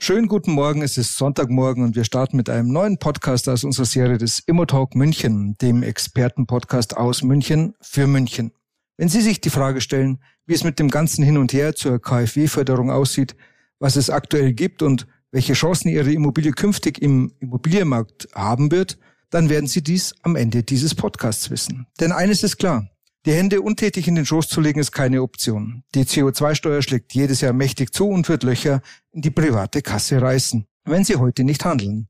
Schönen 0.00 0.28
guten 0.28 0.52
Morgen, 0.52 0.82
es 0.82 0.96
ist 0.96 1.16
Sonntagmorgen 1.16 1.82
und 1.82 1.96
wir 1.96 2.04
starten 2.04 2.36
mit 2.36 2.48
einem 2.48 2.72
neuen 2.72 2.98
Podcast 2.98 3.48
aus 3.48 3.64
unserer 3.64 3.84
Serie 3.84 4.16
des 4.16 4.38
Immotalk 4.46 4.94
München, 4.94 5.56
dem 5.60 5.82
Expertenpodcast 5.82 6.96
aus 6.96 7.22
München 7.22 7.74
für 7.80 8.06
München. 8.06 8.52
Wenn 8.96 9.08
Sie 9.08 9.20
sich 9.20 9.40
die 9.40 9.50
Frage 9.50 9.80
stellen, 9.80 10.20
wie 10.46 10.54
es 10.54 10.62
mit 10.62 10.78
dem 10.78 10.88
ganzen 10.88 11.24
Hin 11.24 11.36
und 11.36 11.52
Her 11.52 11.74
zur 11.74 12.00
KfW-Förderung 12.00 12.92
aussieht, 12.92 13.34
was 13.80 13.96
es 13.96 14.08
aktuell 14.08 14.52
gibt 14.52 14.82
und 14.82 15.08
welche 15.32 15.54
Chancen 15.54 15.88
Ihre 15.88 16.12
Immobilie 16.12 16.52
künftig 16.52 17.02
im 17.02 17.32
Immobilienmarkt 17.40 18.28
haben 18.34 18.70
wird, 18.70 18.98
dann 19.30 19.50
werden 19.50 19.66
Sie 19.66 19.82
dies 19.82 20.14
am 20.22 20.36
Ende 20.36 20.62
dieses 20.62 20.94
Podcasts 20.94 21.50
wissen. 21.50 21.86
Denn 22.00 22.12
eines 22.12 22.44
ist 22.44 22.56
klar, 22.56 22.88
die 23.28 23.34
Hände 23.34 23.60
untätig 23.60 24.08
in 24.08 24.14
den 24.14 24.24
Schoß 24.24 24.48
zu 24.48 24.62
legen 24.62 24.80
ist 24.80 24.90
keine 24.90 25.20
Option. 25.20 25.82
Die 25.94 26.04
CO2-Steuer 26.04 26.80
schlägt 26.80 27.12
jedes 27.12 27.42
Jahr 27.42 27.52
mächtig 27.52 27.92
zu 27.92 28.08
und 28.08 28.26
wird 28.26 28.42
Löcher 28.42 28.80
in 29.12 29.20
die 29.20 29.30
private 29.30 29.82
Kasse 29.82 30.22
reißen, 30.22 30.66
wenn 30.86 31.04
Sie 31.04 31.16
heute 31.16 31.44
nicht 31.44 31.62
handeln. 31.62 32.08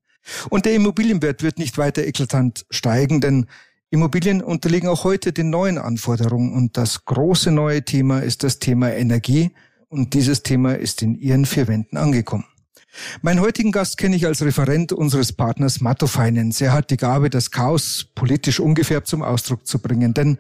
Und 0.49 0.65
der 0.65 0.77
Immobilienwert 0.77 1.43
wird 1.43 1.59
nicht 1.59 1.77
weiter 1.77 2.07
eklatant 2.07 2.67
steigen, 2.71 3.21
denn 3.21 3.47
Immobilien 3.91 4.43
unterliegen 4.43 4.89
auch 4.89 5.03
heute 5.03 5.33
den 5.33 5.51
neuen 5.51 5.77
Anforderungen. 5.77 6.53
Und 6.53 6.77
das 6.77 7.05
große 7.05 7.51
neue 7.51 7.85
Thema 7.85 8.21
ist 8.21 8.45
das 8.45 8.61
Thema 8.61 8.93
Energie. 8.93 9.51
Und 9.89 10.15
dieses 10.15 10.45
Thema 10.45 10.75
ist 10.75 11.03
in 11.03 11.17
Ihren 11.17 11.47
vier 11.47 11.67
Wänden 11.67 11.97
angekommen. 11.97 12.45
Meinen 13.23 13.41
heutigen 13.41 13.73
Gast 13.73 13.99
kenne 13.99 14.15
ich 14.15 14.25
als 14.25 14.41
Referent 14.41 14.93
unseres 14.93 15.33
Partners 15.33 15.81
Matto 15.81 16.07
Finance. 16.07 16.65
Er 16.65 16.73
hat 16.73 16.93
die 16.93 16.97
Gabe, 16.97 17.29
das 17.29 17.51
Chaos 17.51 18.07
politisch 18.15 18.61
ungefärbt 18.61 19.09
zum 19.09 19.23
Ausdruck 19.23 19.67
zu 19.67 19.81
bringen. 19.81 20.15
Denn 20.15 20.39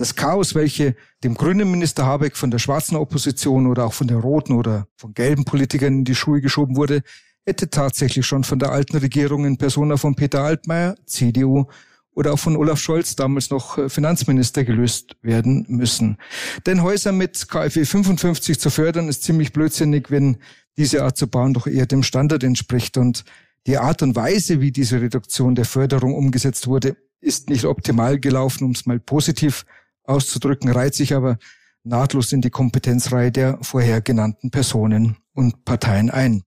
das 0.00 0.14
Chaos, 0.14 0.54
welche 0.54 0.96
dem 1.22 1.34
grünen 1.34 1.70
Minister 1.70 2.06
Habeck 2.06 2.34
von 2.34 2.50
der 2.50 2.58
schwarzen 2.58 2.96
Opposition 2.96 3.66
oder 3.66 3.84
auch 3.84 3.92
von 3.92 4.06
der 4.06 4.16
roten 4.16 4.54
oder 4.54 4.86
von 4.96 5.12
gelben 5.12 5.44
Politikern 5.44 5.92
in 5.92 6.04
die 6.04 6.14
Schuhe 6.14 6.40
geschoben 6.40 6.76
wurde, 6.76 7.02
hätte 7.44 7.68
tatsächlich 7.68 8.24
schon 8.24 8.42
von 8.42 8.58
der 8.58 8.72
alten 8.72 8.96
Regierung 8.96 9.44
in 9.44 9.58
Persona 9.58 9.98
von 9.98 10.14
Peter 10.14 10.42
Altmaier, 10.42 10.94
CDU, 11.04 11.66
oder 12.12 12.32
auch 12.32 12.38
von 12.38 12.56
Olaf 12.56 12.80
Scholz, 12.80 13.14
damals 13.14 13.50
noch 13.50 13.76
äh, 13.76 13.90
Finanzminister, 13.90 14.64
gelöst 14.64 15.16
werden 15.20 15.66
müssen. 15.68 16.16
Denn 16.64 16.82
Häuser 16.82 17.12
mit 17.12 17.48
KfW 17.48 17.84
55 17.84 18.58
zu 18.58 18.70
fördern, 18.70 19.06
ist 19.06 19.22
ziemlich 19.22 19.52
blödsinnig, 19.52 20.10
wenn 20.10 20.38
diese 20.78 21.04
Art 21.04 21.18
zu 21.18 21.28
bauen 21.28 21.52
doch 21.52 21.66
eher 21.66 21.84
dem 21.84 22.02
Standard 22.02 22.42
entspricht. 22.42 22.96
Und 22.96 23.24
die 23.66 23.76
Art 23.76 24.00
und 24.00 24.16
Weise, 24.16 24.62
wie 24.62 24.72
diese 24.72 25.02
Reduktion 25.02 25.54
der 25.54 25.66
Förderung 25.66 26.14
umgesetzt 26.14 26.66
wurde, 26.68 26.96
ist 27.20 27.50
nicht 27.50 27.66
optimal 27.66 28.18
gelaufen, 28.18 28.64
um 28.64 28.70
es 28.70 28.86
mal 28.86 28.98
positiv 28.98 29.66
auszudrücken, 30.04 30.70
reiht 30.70 30.94
sich 30.94 31.14
aber 31.14 31.38
nahtlos 31.84 32.32
in 32.32 32.40
die 32.40 32.50
Kompetenzreihe 32.50 33.32
der 33.32 33.58
vorher 33.62 34.00
genannten 34.00 34.50
Personen 34.50 35.16
und 35.32 35.64
Parteien 35.64 36.10
ein. 36.10 36.42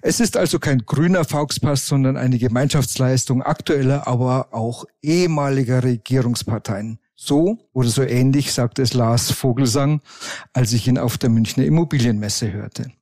Es 0.00 0.20
ist 0.20 0.36
also 0.36 0.58
kein 0.58 0.86
grüner 0.86 1.24
Volkspass, 1.24 1.86
sondern 1.86 2.16
eine 2.16 2.38
Gemeinschaftsleistung 2.38 3.42
aktueller, 3.42 4.06
aber 4.06 4.54
auch 4.54 4.86
ehemaliger 5.02 5.82
Regierungsparteien. 5.82 6.98
So 7.14 7.58
oder 7.72 7.88
so 7.88 8.02
ähnlich 8.02 8.52
sagte 8.52 8.82
es 8.82 8.94
Lars 8.94 9.32
Vogelsang, 9.32 10.00
als 10.52 10.72
ich 10.72 10.86
ihn 10.86 10.98
auf 10.98 11.18
der 11.18 11.30
Münchner 11.30 11.64
Immobilienmesse 11.64 12.52
hörte. 12.52 12.92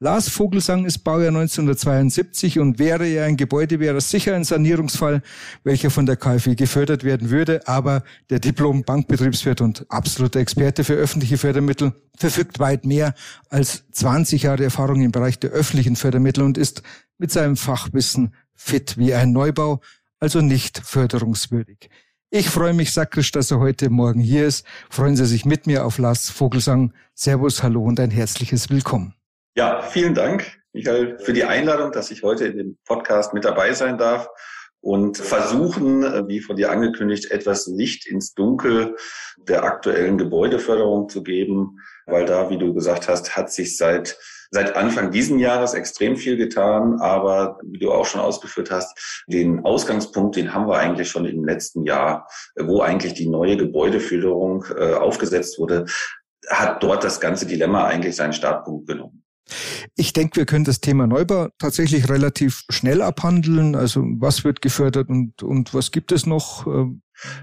Lars 0.00 0.28
Vogelsang 0.28 0.84
ist 0.84 0.98
Baujahr 0.98 1.30
1972 1.30 2.60
und 2.60 2.78
wäre 2.78 3.04
er 3.08 3.24
ein 3.24 3.36
Gebäude, 3.36 3.80
wäre 3.80 4.00
sicher 4.00 4.36
ein 4.36 4.44
Sanierungsfall, 4.44 5.22
welcher 5.64 5.90
von 5.90 6.06
der 6.06 6.14
KfW 6.14 6.54
gefördert 6.54 7.02
werden 7.02 7.30
würde. 7.30 7.66
Aber 7.66 8.04
der 8.30 8.38
Diplom-Bankbetriebswirt 8.38 9.60
und 9.60 9.86
absoluter 9.88 10.38
Experte 10.38 10.84
für 10.84 10.94
öffentliche 10.94 11.36
Fördermittel 11.36 11.94
verfügt 12.16 12.60
weit 12.60 12.84
mehr 12.84 13.12
als 13.50 13.90
20 13.90 14.44
Jahre 14.44 14.62
Erfahrung 14.62 15.02
im 15.02 15.10
Bereich 15.10 15.40
der 15.40 15.50
öffentlichen 15.50 15.96
Fördermittel 15.96 16.44
und 16.44 16.58
ist 16.58 16.84
mit 17.18 17.32
seinem 17.32 17.56
Fachwissen 17.56 18.34
fit 18.54 18.98
wie 18.98 19.14
ein 19.14 19.32
Neubau, 19.32 19.80
also 20.20 20.40
nicht 20.40 20.78
förderungswürdig. 20.78 21.90
Ich 22.30 22.50
freue 22.50 22.72
mich 22.72 22.92
sakrisch, 22.92 23.32
dass 23.32 23.50
er 23.50 23.58
heute 23.58 23.90
Morgen 23.90 24.20
hier 24.20 24.46
ist. 24.46 24.64
Freuen 24.90 25.16
Sie 25.16 25.26
sich 25.26 25.44
mit 25.44 25.66
mir 25.66 25.84
auf 25.84 25.98
Lars 25.98 26.30
Vogelsang. 26.30 26.92
Servus, 27.14 27.64
hallo 27.64 27.82
und 27.82 27.98
ein 27.98 28.12
herzliches 28.12 28.70
Willkommen. 28.70 29.17
Ja, 29.58 29.82
vielen 29.82 30.14
Dank, 30.14 30.56
Michael, 30.72 31.18
für 31.18 31.32
die 31.32 31.42
Einladung, 31.42 31.90
dass 31.90 32.12
ich 32.12 32.22
heute 32.22 32.46
in 32.46 32.58
dem 32.58 32.78
Podcast 32.86 33.34
mit 33.34 33.44
dabei 33.44 33.72
sein 33.72 33.98
darf 33.98 34.28
und 34.80 35.16
versuchen, 35.16 36.04
wie 36.28 36.38
von 36.38 36.54
dir 36.54 36.70
angekündigt, 36.70 37.32
etwas 37.32 37.66
Licht 37.66 38.06
ins 38.06 38.34
Dunkel 38.34 38.94
der 39.36 39.64
aktuellen 39.64 40.16
Gebäudeförderung 40.16 41.08
zu 41.08 41.24
geben, 41.24 41.80
weil 42.06 42.24
da, 42.24 42.50
wie 42.50 42.56
du 42.56 42.72
gesagt 42.72 43.08
hast, 43.08 43.36
hat 43.36 43.50
sich 43.50 43.76
seit 43.76 44.16
seit 44.52 44.76
Anfang 44.76 45.10
diesen 45.10 45.40
Jahres 45.40 45.74
extrem 45.74 46.16
viel 46.16 46.36
getan, 46.36 47.00
aber 47.00 47.58
wie 47.64 47.80
du 47.80 47.90
auch 47.90 48.06
schon 48.06 48.20
ausgeführt 48.20 48.70
hast, 48.70 49.24
den 49.26 49.64
Ausgangspunkt, 49.64 50.36
den 50.36 50.54
haben 50.54 50.68
wir 50.68 50.78
eigentlich 50.78 51.10
schon 51.10 51.24
im 51.24 51.44
letzten 51.44 51.82
Jahr, 51.82 52.28
wo 52.56 52.80
eigentlich 52.80 53.14
die 53.14 53.28
neue 53.28 53.56
Gebäudeförderung 53.56 54.66
äh, 54.78 54.94
aufgesetzt 54.94 55.58
wurde, 55.58 55.86
hat 56.48 56.80
dort 56.80 57.02
das 57.02 57.18
ganze 57.18 57.44
Dilemma 57.44 57.86
eigentlich 57.86 58.14
seinen 58.14 58.32
Startpunkt 58.32 58.86
genommen. 58.86 59.24
Ich 59.96 60.12
denke, 60.12 60.36
wir 60.36 60.46
können 60.46 60.64
das 60.64 60.80
Thema 60.80 61.06
Neubau 61.06 61.48
tatsächlich 61.58 62.08
relativ 62.08 62.64
schnell 62.68 63.02
abhandeln. 63.02 63.74
Also 63.74 64.02
was 64.18 64.44
wird 64.44 64.62
gefördert 64.62 65.08
und, 65.08 65.42
und 65.42 65.74
was 65.74 65.90
gibt 65.90 66.12
es 66.12 66.26
noch? 66.26 66.66
Äh, 66.66 66.86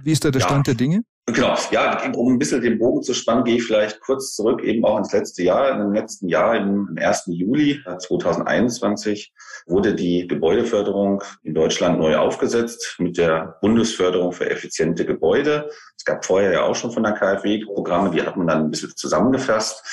wie 0.04 0.12
ist 0.12 0.24
da 0.24 0.32
der 0.32 0.42
ja. 0.42 0.48
Stand 0.48 0.68
der 0.68 0.76
Dinge? 0.76 1.04
Genau, 1.28 1.56
ja, 1.72 2.12
um 2.14 2.34
ein 2.34 2.38
bisschen 2.38 2.62
den 2.62 2.78
Bogen 2.78 3.02
zu 3.02 3.16
spannen, 3.16 3.44
gehe 3.44 3.56
ich 3.56 3.64
vielleicht 3.64 4.00
kurz 4.00 4.36
zurück, 4.36 4.64
eben 4.64 4.86
auch 4.86 5.00
ins 5.00 5.12
letzte 5.12 5.42
Jahr. 5.42 5.72
Im 5.72 5.92
letzten 5.92 6.28
Jahr, 6.30 6.56
im 6.56 6.96
1. 7.00 7.24
Juli 7.30 7.82
2021, 7.84 9.34
wurde 9.66 9.96
die 9.96 10.28
Gebäudeförderung 10.28 11.24
in 11.42 11.56
Deutschland 11.56 11.98
neu 11.98 12.16
aufgesetzt 12.18 12.98
mit 13.00 13.18
der 13.18 13.58
Bundesförderung 13.62 14.34
für 14.34 14.48
effiziente 14.52 15.04
Gebäude. 15.04 15.72
Es 15.98 16.06
gab 16.06 16.24
vorher 16.24 16.52
ja 16.54 16.62
auch 16.62 16.76
schon 16.76 16.92
von 16.92 17.02
der 17.02 17.14
KfW 17.14 17.66
Programme, 17.66 18.12
die 18.12 18.22
hat 18.22 18.38
man 18.38 18.46
dann 18.46 18.66
ein 18.66 18.70
bisschen 18.70 18.96
zusammengefasst. 18.96 19.84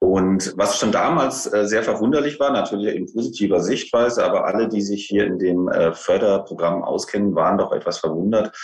Und 0.00 0.54
was 0.56 0.78
schon 0.78 0.92
damals 0.92 1.52
äh, 1.52 1.66
sehr 1.66 1.82
verwunderlich 1.82 2.38
war, 2.38 2.52
natürlich 2.52 2.94
in 2.94 3.12
positiver 3.12 3.60
Sichtweise, 3.60 4.24
aber 4.24 4.46
alle, 4.46 4.68
die 4.68 4.80
sich 4.80 5.06
hier 5.06 5.26
in 5.26 5.40
dem 5.40 5.68
äh, 5.68 5.92
Förderprogramm 5.92 6.84
auskennen, 6.84 7.34
waren 7.34 7.58
doch 7.58 7.72
etwas 7.72 7.98
verwundert, 7.98 8.56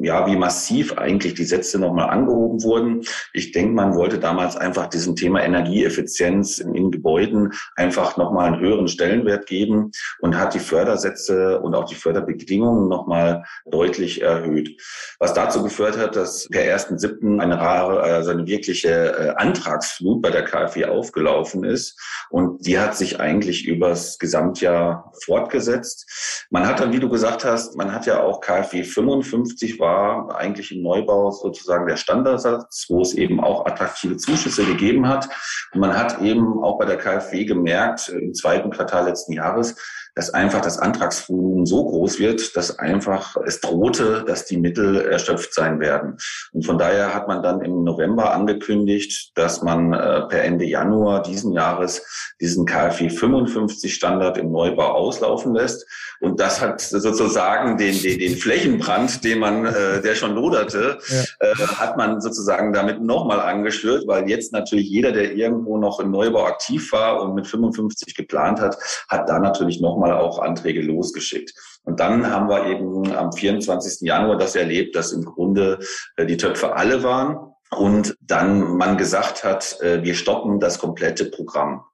ja, 0.00 0.28
wie 0.28 0.36
massiv 0.36 0.96
eigentlich 0.96 1.34
die 1.34 1.44
Sätze 1.44 1.80
nochmal 1.80 2.10
angehoben 2.10 2.62
wurden. 2.62 3.02
Ich 3.32 3.50
denke, 3.50 3.74
man 3.74 3.96
wollte 3.96 4.20
damals 4.20 4.56
einfach 4.56 4.86
diesem 4.86 5.16
Thema 5.16 5.42
Energieeffizienz 5.42 6.58
in, 6.58 6.76
in 6.76 6.92
Gebäuden 6.92 7.52
einfach 7.74 8.16
nochmal 8.16 8.46
einen 8.52 8.60
höheren 8.60 8.86
Stellenwert 8.86 9.46
geben 9.46 9.90
und 10.20 10.38
hat 10.38 10.54
die 10.54 10.60
Fördersätze 10.60 11.60
und 11.60 11.74
auch 11.74 11.86
die 11.86 11.96
Förderbedingungen 11.96 12.88
nochmal 12.88 13.42
deutlich 13.64 14.22
erhöht. 14.22 14.80
Was 15.18 15.34
dazu 15.34 15.64
geführt 15.64 15.98
hat, 15.98 16.14
dass 16.14 16.48
per 16.48 16.62
1.7. 16.62 17.40
eine 17.40 17.58
rare, 17.58 18.02
also 18.02 18.30
eine 18.30 18.46
wirkliche 18.46 18.90
äh, 18.90 19.34
Antragsflut 19.36 20.22
bei 20.22 20.30
der 20.30 20.44
KfW 20.44 20.75
wie 20.76 20.84
aufgelaufen 20.84 21.64
ist. 21.64 21.98
Und 22.30 22.66
die 22.66 22.78
hat 22.78 22.96
sich 22.96 23.20
eigentlich 23.20 23.66
übers 23.66 24.18
Gesamtjahr 24.18 25.12
fortgesetzt. 25.24 26.46
Man 26.50 26.66
hat 26.66 26.80
dann, 26.80 26.92
wie 26.92 27.00
du 27.00 27.08
gesagt 27.08 27.44
hast, 27.44 27.76
man 27.76 27.92
hat 27.92 28.06
ja 28.06 28.20
auch 28.20 28.40
KfW 28.40 28.84
55 28.84 29.80
war 29.80 30.36
eigentlich 30.36 30.72
im 30.72 30.82
Neubau 30.82 31.30
sozusagen 31.30 31.86
der 31.86 31.96
Standardsatz, 31.96 32.86
wo 32.88 33.02
es 33.02 33.14
eben 33.14 33.40
auch 33.40 33.66
attraktive 33.66 34.16
Zuschüsse 34.16 34.64
gegeben 34.64 35.08
hat. 35.08 35.28
Und 35.72 35.80
man 35.80 35.96
hat 35.96 36.20
eben 36.22 36.62
auch 36.62 36.78
bei 36.78 36.84
der 36.84 36.98
KfW 36.98 37.44
gemerkt, 37.44 38.08
im 38.08 38.34
zweiten 38.34 38.70
Quartal 38.70 39.06
letzten 39.06 39.32
Jahres, 39.32 39.76
dass 40.16 40.30
einfach 40.30 40.62
das 40.62 40.78
Antragsvolumen 40.78 41.66
so 41.66 41.84
groß 41.84 42.18
wird, 42.18 42.56
dass 42.56 42.78
einfach 42.78 43.36
es 43.44 43.60
drohte, 43.60 44.24
dass 44.26 44.46
die 44.46 44.56
Mittel 44.56 45.02
erschöpft 45.02 45.52
sein 45.52 45.78
werden. 45.78 46.16
Und 46.52 46.64
von 46.64 46.78
daher 46.78 47.14
hat 47.14 47.28
man 47.28 47.42
dann 47.42 47.60
im 47.60 47.84
November 47.84 48.32
angekündigt, 48.32 49.32
dass 49.34 49.62
man 49.62 49.92
äh, 49.92 50.22
per 50.22 50.42
Ende 50.42 50.64
Januar 50.64 51.22
diesen 51.22 51.52
Jahres 51.52 52.34
diesen 52.40 52.64
KfW 52.64 53.10
55 53.10 53.94
Standard 53.94 54.38
im 54.38 54.50
Neubau 54.50 54.88
auslaufen 54.92 55.54
lässt. 55.54 55.86
Und 56.20 56.40
das 56.40 56.62
hat 56.62 56.80
sozusagen 56.80 57.76
den, 57.76 58.00
den, 58.00 58.18
den 58.18 58.36
Flächenbrand, 58.36 59.22
den 59.22 59.38
man, 59.38 59.66
äh, 59.66 60.00
der 60.00 60.14
schon 60.14 60.34
loderte, 60.34 60.98
ja. 61.08 61.24
äh, 61.40 61.54
hat 61.76 61.98
man 61.98 62.22
sozusagen 62.22 62.72
damit 62.72 63.02
nochmal 63.02 63.40
angeschürt, 63.40 64.06
weil 64.06 64.28
jetzt 64.30 64.52
natürlich 64.52 64.88
jeder, 64.88 65.12
der 65.12 65.34
irgendwo 65.34 65.76
noch 65.76 66.00
im 66.00 66.10
Neubau 66.10 66.46
aktiv 66.46 66.90
war 66.92 67.20
und 67.22 67.34
mit 67.34 67.46
55 67.46 68.14
geplant 68.14 68.60
hat, 68.60 68.78
hat 69.10 69.28
da 69.28 69.38
natürlich 69.38 69.80
nochmal 69.80 70.05
auch 70.14 70.38
Anträge 70.38 70.82
losgeschickt. 70.82 71.54
Und 71.84 72.00
dann 72.00 72.30
haben 72.30 72.48
wir 72.48 72.66
eben 72.66 73.12
am 73.12 73.32
24. 73.32 74.06
Januar 74.06 74.38
das 74.38 74.56
erlebt, 74.56 74.96
dass 74.96 75.12
im 75.12 75.24
Grunde 75.24 75.78
äh, 76.16 76.26
die 76.26 76.36
Töpfe 76.36 76.74
alle 76.74 77.02
waren 77.02 77.52
und 77.70 78.16
dann 78.20 78.76
man 78.76 78.96
gesagt 78.96 79.44
hat, 79.44 79.80
äh, 79.80 80.02
wir 80.02 80.14
stoppen 80.14 80.60
das 80.60 80.78
komplette 80.78 81.26
Programm. 81.26 81.84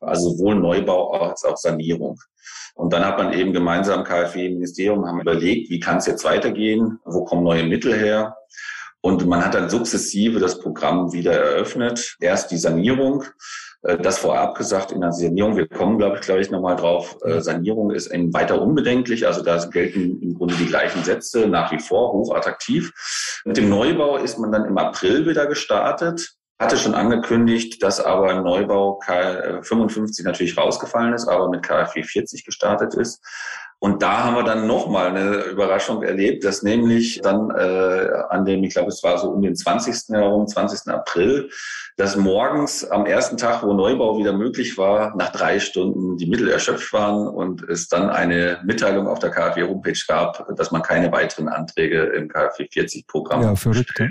Also 0.00 0.30
sowohl 0.30 0.54
Neubau 0.54 1.12
als 1.12 1.44
auch 1.44 1.56
Sanierung. 1.56 2.18
Und 2.74 2.92
dann 2.92 3.04
hat 3.04 3.18
man 3.18 3.32
eben 3.32 3.52
gemeinsam 3.52 4.04
KfW-Ministerium 4.04 5.04
haben 5.06 5.20
überlegt, 5.20 5.68
wie 5.70 5.80
kann 5.80 5.96
es 5.96 6.06
jetzt 6.06 6.24
weitergehen, 6.24 7.00
wo 7.04 7.24
kommen 7.24 7.42
neue 7.42 7.64
Mittel 7.64 7.92
her. 7.92 8.36
Und 9.00 9.26
man 9.26 9.44
hat 9.44 9.54
dann 9.54 9.70
sukzessive 9.70 10.38
das 10.38 10.60
Programm 10.60 11.12
wieder 11.12 11.32
eröffnet. 11.32 12.16
Erst 12.20 12.50
die 12.50 12.56
Sanierung, 12.56 13.24
das 13.82 14.18
vorab 14.18 14.56
gesagt 14.56 14.92
in 14.92 15.00
der 15.00 15.12
Sanierung. 15.12 15.56
Wir 15.56 15.68
kommen, 15.68 15.98
glaube 15.98 16.16
ich, 16.16 16.22
gleich 16.22 16.50
nochmal 16.50 16.76
drauf. 16.76 17.16
Äh, 17.24 17.40
Sanierung 17.40 17.90
ist 17.92 18.08
eben 18.08 18.34
weiter 18.34 18.60
unbedenklich. 18.60 19.26
Also 19.26 19.42
da 19.42 19.64
gelten 19.66 20.20
im 20.20 20.34
Grunde 20.34 20.54
die 20.56 20.66
gleichen 20.66 21.04
Sätze 21.04 21.46
nach 21.46 21.70
wie 21.70 21.78
vor 21.78 22.12
hochattraktiv. 22.12 22.92
Mit 23.44 23.56
dem 23.56 23.68
Neubau 23.68 24.16
ist 24.16 24.38
man 24.38 24.50
dann 24.50 24.64
im 24.64 24.78
April 24.78 25.26
wieder 25.26 25.46
gestartet 25.46 26.38
hatte 26.60 26.76
schon 26.76 26.94
angekündigt, 26.94 27.82
dass 27.82 28.00
aber 28.00 28.30
ein 28.30 28.42
Neubau 28.42 28.98
55 29.62 30.24
äh, 30.24 30.28
natürlich 30.28 30.58
rausgefallen 30.58 31.14
ist, 31.14 31.28
aber 31.28 31.48
mit 31.48 31.62
KfW 31.62 32.02
40 32.02 32.44
gestartet 32.44 32.94
ist. 32.94 33.24
Und 33.80 34.02
da 34.02 34.24
haben 34.24 34.34
wir 34.34 34.42
dann 34.42 34.66
nochmal 34.66 35.08
eine 35.08 35.36
Überraschung 35.44 36.02
erlebt, 36.02 36.44
dass 36.44 36.64
nämlich 36.64 37.20
dann 37.22 37.50
äh, 37.50 38.08
an 38.28 38.44
dem, 38.44 38.64
ich 38.64 38.74
glaube, 38.74 38.88
es 38.88 39.04
war 39.04 39.18
so 39.18 39.30
um 39.30 39.40
den 39.40 39.54
20. 39.54 40.16
herum, 40.16 40.48
20. 40.48 40.92
April, 40.92 41.48
dass 41.96 42.16
morgens 42.16 42.84
am 42.84 43.06
ersten 43.06 43.36
Tag, 43.36 43.62
wo 43.62 43.72
Neubau 43.72 44.18
wieder 44.18 44.32
möglich 44.32 44.78
war, 44.78 45.16
nach 45.16 45.30
drei 45.30 45.60
Stunden 45.60 46.16
die 46.16 46.26
Mittel 46.26 46.48
erschöpft 46.48 46.92
waren 46.92 47.28
und 47.28 47.62
es 47.68 47.88
dann 47.88 48.10
eine 48.10 48.60
Mitteilung 48.64 49.06
auf 49.06 49.20
der 49.20 49.30
KfW-Homepage 49.30 50.00
gab, 50.08 50.46
dass 50.56 50.72
man 50.72 50.82
keine 50.82 51.12
weiteren 51.12 51.48
Anträge 51.48 52.02
im 52.16 52.28
KfW 52.28 52.64
40-Programm 52.64 53.42
Ja, 53.42 53.54
verrückt. 53.54 53.98
Ja? 53.98 54.06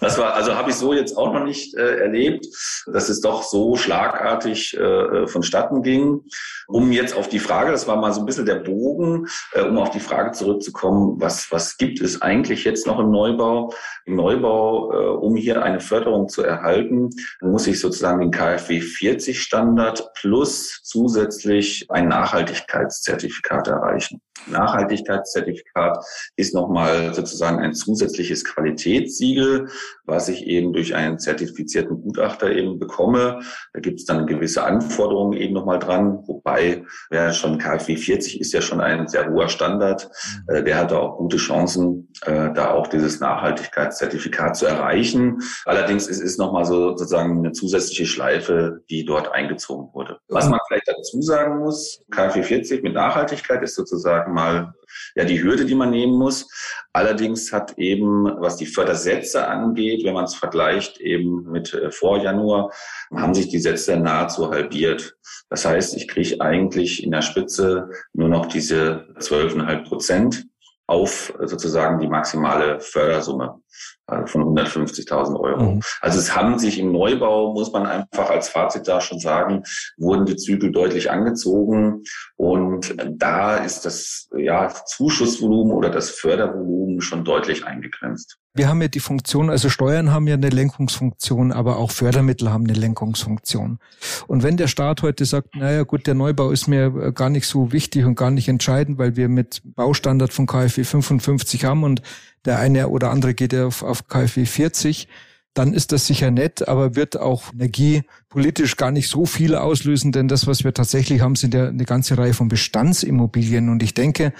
Das 0.00 0.18
war, 0.18 0.34
also 0.34 0.56
habe 0.56 0.70
ich 0.70 0.76
so 0.76 0.92
jetzt 0.92 1.16
auch 1.16 1.32
noch 1.32 1.44
nicht 1.44 1.76
äh, 1.76 1.98
erlebt, 1.98 2.46
dass 2.86 3.08
es 3.08 3.20
doch 3.20 3.44
so 3.44 3.76
schlagartig 3.76 4.76
äh, 4.76 5.28
vonstatten 5.28 5.82
ging. 5.82 6.22
Um 6.66 6.90
jetzt 6.90 7.16
auf 7.16 7.28
die 7.28 7.38
Frage, 7.38 7.70
das 7.70 7.86
war 7.86 7.96
mal 7.96 8.12
so 8.12 8.20
ein 8.20 8.26
bisschen 8.26 8.46
der 8.46 8.56
Bogen, 8.72 9.26
äh, 9.52 9.62
um 9.62 9.78
auf 9.78 9.90
die 9.90 10.00
Frage 10.00 10.32
zurückzukommen, 10.32 11.20
was, 11.20 11.50
was 11.50 11.76
gibt 11.76 12.00
es 12.00 12.22
eigentlich 12.22 12.64
jetzt 12.64 12.86
noch 12.86 12.98
im 12.98 13.10
Neubau? 13.10 13.72
Im 14.06 14.16
Neubau, 14.16 14.92
äh, 14.92 15.06
um 15.16 15.36
hier 15.36 15.62
eine 15.62 15.80
Förderung 15.80 16.28
zu 16.28 16.42
erhalten, 16.42 17.10
muss 17.40 17.66
ich 17.66 17.80
sozusagen 17.80 18.20
den 18.20 18.30
KfW 18.30 18.80
40 18.80 19.40
Standard 19.40 20.10
plus 20.14 20.80
zusätzlich 20.82 21.86
ein 21.90 22.08
Nachhaltigkeitszertifikat 22.08 23.68
erreichen. 23.68 24.20
Nachhaltigkeitszertifikat 24.46 26.04
ist 26.36 26.54
nochmal 26.54 27.14
sozusagen 27.14 27.58
ein 27.58 27.74
zusätzliches 27.74 28.44
Qualitätssiegel, 28.44 29.68
was 30.04 30.28
ich 30.28 30.46
eben 30.46 30.72
durch 30.72 30.94
einen 30.94 31.18
zertifizierten 31.18 32.00
Gutachter 32.02 32.50
eben 32.50 32.78
bekomme. 32.78 33.40
Da 33.72 33.80
gibt 33.80 34.00
es 34.00 34.06
dann 34.06 34.26
gewisse 34.26 34.64
Anforderungen 34.64 35.38
eben 35.38 35.54
nochmal 35.54 35.78
dran, 35.78 36.22
wobei 36.26 36.84
ja 37.10 37.32
schon 37.32 37.58
KfW 37.58 37.96
40 37.96 38.40
ist 38.40 38.52
ja 38.52 38.61
schon 38.62 38.80
ein 38.80 39.08
sehr 39.08 39.28
hoher 39.28 39.48
Standard. 39.48 40.10
Äh, 40.48 40.62
der 40.62 40.78
hatte 40.78 40.98
auch 40.98 41.18
gute 41.18 41.36
Chancen, 41.36 42.12
äh, 42.24 42.52
da 42.52 42.70
auch 42.70 42.86
dieses 42.86 43.20
Nachhaltigkeitszertifikat 43.20 44.56
zu 44.56 44.66
erreichen. 44.66 45.42
Allerdings 45.64 46.06
ist 46.06 46.22
es 46.22 46.38
nochmal 46.38 46.64
so 46.64 46.96
sozusagen 46.96 47.38
eine 47.38 47.52
zusätzliche 47.52 48.06
Schleife, 48.06 48.80
die 48.90 49.04
dort 49.04 49.32
eingezogen 49.32 49.92
wurde. 49.92 50.18
Was 50.28 50.48
man 50.48 50.60
vielleicht 50.68 50.88
dazu 50.88 51.20
sagen 51.22 51.58
muss, 51.58 52.02
KfW 52.10 52.42
40 52.42 52.82
mit 52.82 52.94
Nachhaltigkeit 52.94 53.62
ist 53.62 53.74
sozusagen 53.74 54.32
mal 54.32 54.74
ja 55.14 55.24
die 55.24 55.42
Hürde, 55.42 55.64
die 55.64 55.74
man 55.74 55.90
nehmen 55.90 56.18
muss. 56.18 56.48
Allerdings 56.92 57.52
hat 57.52 57.78
eben, 57.78 58.24
was 58.24 58.56
die 58.56 58.66
Fördersätze 58.66 59.46
angeht, 59.46 60.04
wenn 60.04 60.14
man 60.14 60.24
es 60.24 60.34
vergleicht 60.34 61.00
eben 61.00 61.50
mit 61.50 61.74
äh, 61.74 61.90
vor 61.90 62.22
Januar, 62.22 62.72
haben 63.14 63.34
sich 63.34 63.48
die 63.48 63.58
Sätze 63.58 63.96
nahezu 63.96 64.50
halbiert. 64.50 65.16
Das 65.48 65.64
heißt, 65.64 65.96
ich 65.96 66.08
kriege 66.08 66.40
eigentlich 66.40 67.02
in 67.02 67.10
der 67.10 67.22
Spitze 67.22 67.90
nur 68.12 68.28
noch 68.28 68.46
diese 68.46 69.06
12,5 69.18 69.88
Prozent 69.88 70.46
auf 70.86 71.32
sozusagen 71.40 72.00
die 72.00 72.08
maximale 72.08 72.80
Fördersumme 72.80 73.60
äh, 74.08 74.26
von 74.26 74.42
150.000 74.42 75.38
Euro. 75.38 75.62
Mhm. 75.74 75.80
Also 76.00 76.18
es 76.18 76.34
haben 76.34 76.58
sich 76.58 76.78
im 76.78 76.92
Neubau, 76.92 77.52
muss 77.52 77.72
man 77.72 77.86
einfach 77.86 78.30
als 78.30 78.48
Fazit 78.48 78.88
da 78.88 79.00
schon 79.00 79.18
sagen, 79.18 79.62
wurden 79.96 80.26
die 80.26 80.36
Zügel 80.36 80.72
deutlich 80.72 81.10
angezogen 81.10 82.02
und 82.36 82.94
da 83.08 83.56
ist 83.56 83.84
das 83.84 84.28
ja, 84.36 84.68
Zuschussvolumen 84.68 85.72
oder 85.72 85.90
das 85.90 86.10
Fördervolumen 86.10 87.00
schon 87.00 87.24
deutlich 87.24 87.64
eingegrenzt. 87.64 88.38
Wir 88.54 88.68
haben 88.68 88.82
ja 88.82 88.88
die 88.88 89.00
Funktion, 89.00 89.48
also 89.48 89.70
Steuern 89.70 90.10
haben 90.10 90.28
ja 90.28 90.34
eine 90.34 90.50
Lenkungsfunktion, 90.50 91.52
aber 91.52 91.78
auch 91.78 91.90
Fördermittel 91.90 92.50
haben 92.52 92.64
eine 92.64 92.74
Lenkungsfunktion. 92.74 93.78
Und 94.26 94.42
wenn 94.42 94.58
der 94.58 94.68
Staat 94.68 95.00
heute 95.00 95.24
sagt, 95.24 95.56
naja 95.56 95.84
gut, 95.84 96.06
der 96.06 96.14
Neubau 96.14 96.50
ist 96.50 96.68
mir 96.68 97.12
gar 97.12 97.30
nicht 97.30 97.46
so 97.46 97.72
wichtig 97.72 98.04
und 98.04 98.14
gar 98.14 98.30
nicht 98.30 98.48
entscheidend, 98.48 98.98
weil 98.98 99.16
wir 99.16 99.30
mit 99.30 99.62
Baustandard 99.64 100.34
von 100.34 100.46
KfW 100.46 100.84
55 100.84 101.64
haben 101.64 101.82
und 101.82 102.02
der 102.44 102.58
eine 102.58 102.88
oder 102.88 103.10
andere 103.10 103.32
geht 103.32 103.54
ja 103.54 103.66
auf, 103.66 103.82
auf 103.82 104.06
KfW 104.06 104.44
40, 104.44 105.08
dann 105.54 105.72
ist 105.74 105.92
das 105.92 106.06
sicher 106.06 106.30
nett, 106.30 106.66
aber 106.68 106.94
wird 106.94 107.18
auch 107.18 107.52
energiepolitisch 107.52 108.76
gar 108.76 108.90
nicht 108.90 109.08
so 109.08 109.26
viel 109.26 109.54
auslösen, 109.54 110.12
denn 110.12 110.28
das, 110.28 110.46
was 110.46 110.64
wir 110.64 110.74
tatsächlich 110.74 111.20
haben, 111.20 111.36
sind 111.36 111.54
ja 111.54 111.68
eine 111.68 111.84
ganze 111.84 112.16
Reihe 112.16 112.34
von 112.34 112.48
Bestandsimmobilien. 112.48 113.68
Und 113.68 113.82
ich 113.82 113.94
denke, 113.94 114.32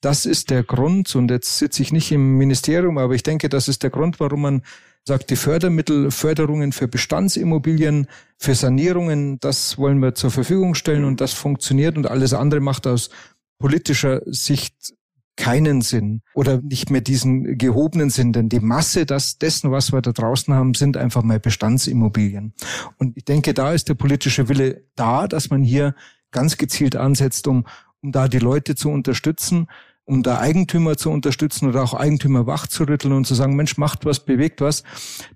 das 0.00 0.26
ist 0.26 0.50
der 0.50 0.62
Grund, 0.62 1.14
und 1.14 1.30
jetzt 1.30 1.58
sitze 1.58 1.82
ich 1.82 1.92
nicht 1.92 2.10
im 2.12 2.38
Ministerium, 2.38 2.98
aber 2.98 3.14
ich 3.14 3.22
denke, 3.22 3.48
das 3.48 3.68
ist 3.68 3.82
der 3.82 3.90
Grund, 3.90 4.20
warum 4.20 4.42
man 4.42 4.62
sagt, 5.06 5.30
die 5.30 5.36
Fördermittel, 5.36 6.10
Förderungen 6.10 6.72
für 6.72 6.88
Bestandsimmobilien, 6.88 8.06
für 8.38 8.54
Sanierungen, 8.54 9.38
das 9.40 9.78
wollen 9.78 10.00
wir 10.00 10.14
zur 10.14 10.30
Verfügung 10.30 10.74
stellen 10.74 11.04
und 11.04 11.20
das 11.20 11.32
funktioniert 11.32 11.96
und 11.96 12.06
alles 12.06 12.32
andere 12.34 12.60
macht 12.60 12.86
aus 12.86 13.10
politischer 13.58 14.22
Sicht 14.26 14.94
keinen 15.36 15.80
Sinn 15.80 16.20
oder 16.34 16.60
nicht 16.60 16.90
mehr 16.90 17.00
diesen 17.00 17.56
gehobenen 17.56 18.10
Sinn, 18.10 18.32
denn 18.32 18.50
die 18.50 18.60
Masse 18.60 19.06
das, 19.06 19.38
dessen, 19.38 19.70
was 19.70 19.90
wir 19.92 20.02
da 20.02 20.12
draußen 20.12 20.52
haben, 20.52 20.74
sind 20.74 20.98
einfach 20.98 21.22
mal 21.22 21.40
Bestandsimmobilien. 21.40 22.52
Und 22.98 23.16
ich 23.16 23.24
denke, 23.24 23.54
da 23.54 23.72
ist 23.72 23.88
der 23.88 23.94
politische 23.94 24.48
Wille 24.48 24.84
da, 24.96 25.26
dass 25.26 25.48
man 25.48 25.62
hier 25.62 25.94
ganz 26.30 26.58
gezielt 26.58 26.94
ansetzt, 26.94 27.48
um, 27.48 27.66
um 28.02 28.12
da 28.12 28.28
die 28.28 28.38
Leute 28.38 28.74
zu 28.74 28.90
unterstützen 28.90 29.66
um 30.10 30.24
da 30.24 30.40
Eigentümer 30.40 30.96
zu 30.96 31.08
unterstützen 31.10 31.68
oder 31.68 31.84
auch 31.84 31.94
Eigentümer 31.94 32.44
wachzurütteln 32.46 33.14
und 33.14 33.28
zu 33.28 33.36
sagen, 33.36 33.54
Mensch, 33.54 33.78
macht 33.78 34.04
was, 34.04 34.18
bewegt 34.20 34.60
was. 34.60 34.82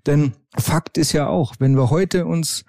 Denn 0.05 0.33
Fakt 0.57 0.97
ist 0.97 1.13
ja 1.13 1.27
auch, 1.27 1.55
wenn 1.59 1.77
wir 1.77 1.89
heute 1.89 2.25
uns 2.25 2.65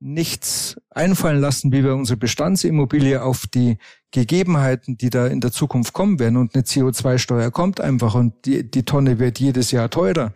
nichts 0.00 0.80
einfallen 0.90 1.40
lassen, 1.40 1.72
wie 1.72 1.84
wir 1.84 1.94
unsere 1.94 2.16
Bestandsimmobilie 2.16 3.22
auf 3.22 3.46
die 3.46 3.76
Gegebenheiten, 4.12 4.96
die 4.96 5.10
da 5.10 5.26
in 5.26 5.40
der 5.40 5.52
Zukunft 5.52 5.92
kommen 5.92 6.18
werden. 6.18 6.36
Und 6.36 6.54
eine 6.54 6.64
CO2-Steuer 6.64 7.50
kommt 7.50 7.80
einfach 7.80 8.14
und 8.14 8.32
die, 8.46 8.68
die 8.68 8.84
Tonne 8.84 9.18
wird 9.18 9.38
jedes 9.38 9.70
Jahr 9.70 9.90
teurer. 9.90 10.32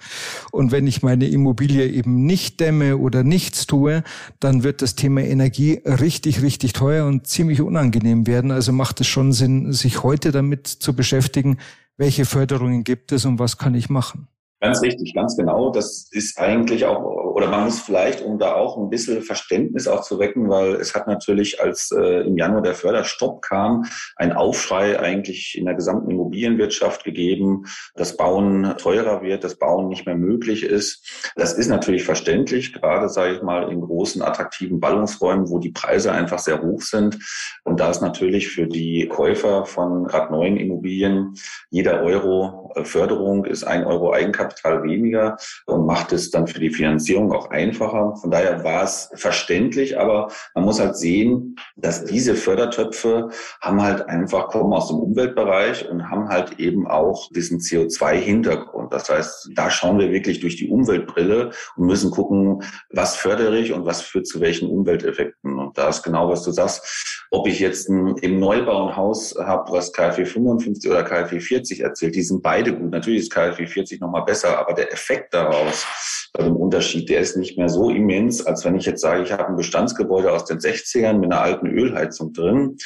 Und 0.53 0.71
wenn 0.71 0.87
ich 0.87 1.03
meine 1.03 1.27
Immobilie 1.27 1.89
eben 1.89 2.27
nicht 2.27 2.61
dämme 2.61 2.99
oder 2.99 3.25
nichts 3.25 3.67
tue, 3.67 4.05
dann 4.39 4.63
wird 4.63 4.83
das 4.83 4.95
Thema 4.95 5.23
Energie 5.23 5.81
richtig, 5.85 6.43
richtig 6.43 6.75
teuer 6.75 7.07
und 7.07 7.27
ziemlich 7.27 7.63
unangenehm 7.63 8.27
werden. 8.27 8.51
Also 8.51 8.73
macht 8.73 9.01
es 9.01 9.07
schon 9.07 9.33
Sinn, 9.33 9.73
sich 9.73 10.03
heute 10.03 10.31
damit 10.31 10.67
zu 10.67 10.95
beschäftigen, 10.95 11.59
welche 11.97 12.27
Förderungen 12.27 12.85
gibt 12.85 13.13
es 13.13 13.25
und 13.25 13.39
was 13.39 13.57
kann 13.57 13.75
ich 13.75 13.89
machen. 13.89 14.29
Ganz 14.65 14.81
richtig, 14.81 15.13
ganz 15.13 15.37
genau. 15.37 15.71
Das 15.71 16.09
ist 16.11 16.39
eigentlich 16.39 16.87
auch, 16.87 17.03
oder 17.03 17.49
man 17.49 17.65
muss 17.65 17.81
vielleicht, 17.81 18.23
um 18.23 18.39
da 18.39 18.55
auch 18.55 18.79
ein 18.79 18.89
bisschen 18.89 19.21
Verständnis 19.21 19.87
auch 19.87 20.01
zu 20.01 20.19
wecken, 20.19 20.49
weil 20.49 20.77
es 20.77 20.95
hat 20.95 21.07
natürlich, 21.07 21.61
als 21.61 21.91
äh, 21.91 22.23
im 22.23 22.39
Januar 22.39 22.63
der 22.63 22.75
Förderstopp 22.75 23.43
kam, 23.43 23.85
ein 24.17 24.33
Aufschrei 24.33 24.99
eigentlich 24.99 25.59
in 25.59 25.67
der 25.67 25.75
gesamten 25.75 26.11
Immobilienwirtschaft 26.11 27.05
gegeben, 27.05 27.65
dass 27.95 28.17
Bauen 28.17 28.75
teurer 28.79 29.21
wird, 29.21 29.45
dass 29.45 29.57
Bauen 29.57 29.89
nicht 29.89 30.07
mehr 30.07 30.17
möglich 30.17 30.63
ist. 30.63 31.31
Das 31.37 31.53
ist 31.53 31.69
natürlich 31.69 32.05
verständlich, 32.05 32.73
gerade, 32.73 33.11
sage 33.11 33.35
ich 33.35 33.43
mal, 33.43 33.71
in 33.71 33.83
großen, 33.83 34.23
attraktiven 34.23 34.81
Ballungsräumen, 34.81 35.51
wo 35.51 35.59
die 35.59 35.73
Preise 35.73 36.11
einfach 36.13 36.39
sehr 36.39 36.63
hoch 36.63 36.81
sind. 36.81 37.19
Und 37.65 37.81
da 37.81 37.91
ist 37.91 38.01
natürlich 38.01 38.49
für 38.49 38.67
die 38.67 39.09
Käufer 39.09 39.67
von 39.67 40.05
gerade 40.05 40.33
neuen 40.33 40.57
Immobilien 40.57 41.35
jeder 41.69 42.03
Euro 42.03 42.64
Förderung 42.83 43.45
ist 43.45 43.65
ein 43.65 43.85
Euro 43.85 44.13
Eigenkapital 44.13 44.55
Kapital 44.55 44.83
weniger 44.85 45.37
und 45.67 45.87
macht 45.87 46.13
es 46.13 46.31
dann 46.31 46.47
für 46.47 46.61
die 46.61 46.71
Finanzierung 46.71 47.33
auch 47.33 47.51
einfacher. 47.51 48.17
Von 48.21 48.31
daher 48.31 48.65
war 48.65 48.85
es 48.85 49.11
verständlich, 49.15 49.99
aber 49.99 50.31
man 50.55 50.65
muss 50.65 50.81
halt 50.81 50.97
sehen, 50.97 51.57
dass 51.77 52.05
diese 52.05 52.35
Fördertöpfe 52.35 53.31
haben 53.61 53.83
halt 53.83 54.09
einfach 54.09 54.49
kommen 54.49 54.73
aus 54.73 54.89
dem 54.89 54.99
Umweltbereich 54.99 55.89
und 55.89 56.11
haben 56.11 56.29
halt 56.29 56.59
eben 56.59 56.87
auch 56.87 57.31
diesen 57.31 57.59
CO2-Hintergrund. 57.59 58.93
Das 58.93 59.09
heißt, 59.09 59.51
da 59.55 59.71
schauen 59.71 59.99
wir 59.99 60.11
wirklich 60.11 60.41
durch 60.41 60.57
die 60.57 60.69
Umweltbrille 60.69 61.51
und 61.77 61.87
müssen 61.87 62.11
gucken, 62.11 62.63
was 62.91 63.17
fördere 63.17 63.59
ich 63.59 63.73
und 63.73 63.87
was 63.87 64.03
führt 64.03 64.27
zu 64.27 64.41
welchen 64.41 64.69
Umwelteffekten. 64.69 65.54
Da 65.75 65.89
ist 65.89 66.03
genau, 66.03 66.29
was 66.29 66.43
du 66.43 66.53
sagst, 66.53 67.27
ob 67.31 67.49
ich 67.49 67.59
jetzt 67.59 67.89
ein, 67.89 68.17
im 68.19 68.39
Neubau 68.39 68.89
ein 68.89 68.97
Haus 68.97 69.35
habe, 69.39 69.73
was 69.73 69.93
KfW 69.93 70.25
55 70.25 70.91
oder 70.91 71.03
KfW 71.03 71.41
40 71.41 71.81
erzählt, 71.81 72.15
die 72.15 72.23
sind 72.23 72.43
beide 72.43 72.73
gut. 72.77 72.91
Natürlich 72.91 73.23
ist 73.23 73.33
KfW 73.33 73.67
40 73.67 74.01
nochmal 74.01 74.23
besser 74.23 74.35
besser, 74.35 74.59
aber 74.59 74.75
der 74.75 74.93
Effekt 74.93 75.33
daraus, 75.33 75.87
bei 76.33 76.43
dem 76.43 76.57
Unterschied, 76.57 77.09
der 77.09 77.21
ist 77.21 77.37
nicht 77.37 77.57
mehr 77.57 77.69
so 77.69 77.91
immens, 77.91 78.45
als 78.45 78.65
wenn 78.65 78.75
ich 78.75 78.85
jetzt 78.85 79.01
sage, 79.01 79.23
ich 79.23 79.33
habe 79.33 79.47
ein 79.47 79.57
Bestandsgebäude 79.57 80.33
aus 80.33 80.45
den 80.45 80.59
60ern 80.59 81.15
mit 81.15 81.33
einer 81.33 81.41
alten 81.41 81.69
Ölheizung 81.69 82.33
drin 82.33 82.77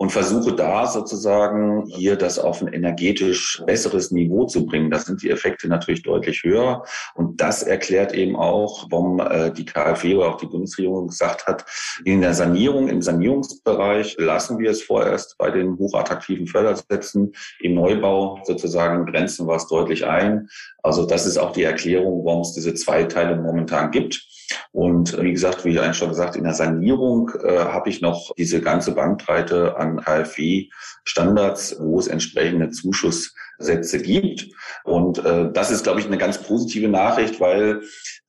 und 0.00 0.10
versuche 0.10 0.54
da 0.54 0.86
sozusagen 0.86 1.84
hier 1.84 2.16
das 2.16 2.38
auf 2.38 2.62
ein 2.62 2.72
energetisch 2.72 3.62
besseres 3.66 4.10
Niveau 4.10 4.46
zu 4.46 4.64
bringen. 4.64 4.90
Da 4.90 4.98
sind 4.98 5.22
die 5.22 5.28
Effekte 5.28 5.68
natürlich 5.68 6.02
deutlich 6.02 6.42
höher. 6.42 6.84
Und 7.14 7.38
das 7.42 7.62
erklärt 7.62 8.14
eben 8.14 8.34
auch, 8.34 8.86
warum 8.88 9.20
äh, 9.20 9.52
die 9.52 9.66
KfW 9.66 10.14
oder 10.14 10.28
auch 10.28 10.38
die 10.38 10.46
Bundesregierung 10.46 11.08
gesagt 11.08 11.46
hat, 11.46 11.66
in 12.06 12.22
der 12.22 12.32
Sanierung, 12.32 12.88
im 12.88 13.02
Sanierungsbereich 13.02 14.16
lassen 14.18 14.58
wir 14.58 14.70
es 14.70 14.82
vorerst 14.82 15.36
bei 15.36 15.50
den 15.50 15.76
hochattraktiven 15.76 16.46
Fördersätzen. 16.46 17.34
Im 17.60 17.74
Neubau 17.74 18.40
sozusagen 18.44 19.04
grenzen 19.04 19.46
wir 19.46 19.56
es 19.56 19.66
deutlich 19.66 20.06
ein. 20.06 20.48
Also 20.82 21.04
das 21.04 21.26
ist 21.26 21.36
auch 21.36 21.52
die 21.52 21.64
Erklärung, 21.64 22.24
warum 22.24 22.40
es 22.40 22.54
diese 22.54 22.72
zwei 22.72 23.04
Teile 23.04 23.36
momentan 23.36 23.90
gibt. 23.90 24.26
Und 24.72 25.20
wie 25.20 25.32
gesagt, 25.32 25.64
wie 25.64 25.78
eigentlich 25.78 25.96
schon 25.96 26.08
gesagt, 26.08 26.36
in 26.36 26.44
der 26.44 26.54
Sanierung 26.54 27.30
äh, 27.42 27.58
habe 27.58 27.88
ich 27.88 28.00
noch 28.00 28.32
diese 28.36 28.60
ganze 28.60 28.94
Bandbreite 28.94 29.76
an 29.76 29.89
KfW-Standards, 29.98 31.76
wo 31.80 31.98
es 31.98 32.06
entsprechende 32.06 32.70
Zuschusssätze 32.70 34.00
gibt. 34.00 34.48
Und 34.84 35.24
äh, 35.24 35.50
das 35.52 35.70
ist, 35.70 35.84
glaube 35.84 36.00
ich, 36.00 36.06
eine 36.06 36.18
ganz 36.18 36.38
positive 36.38 36.88
Nachricht, 36.88 37.40
weil 37.40 37.82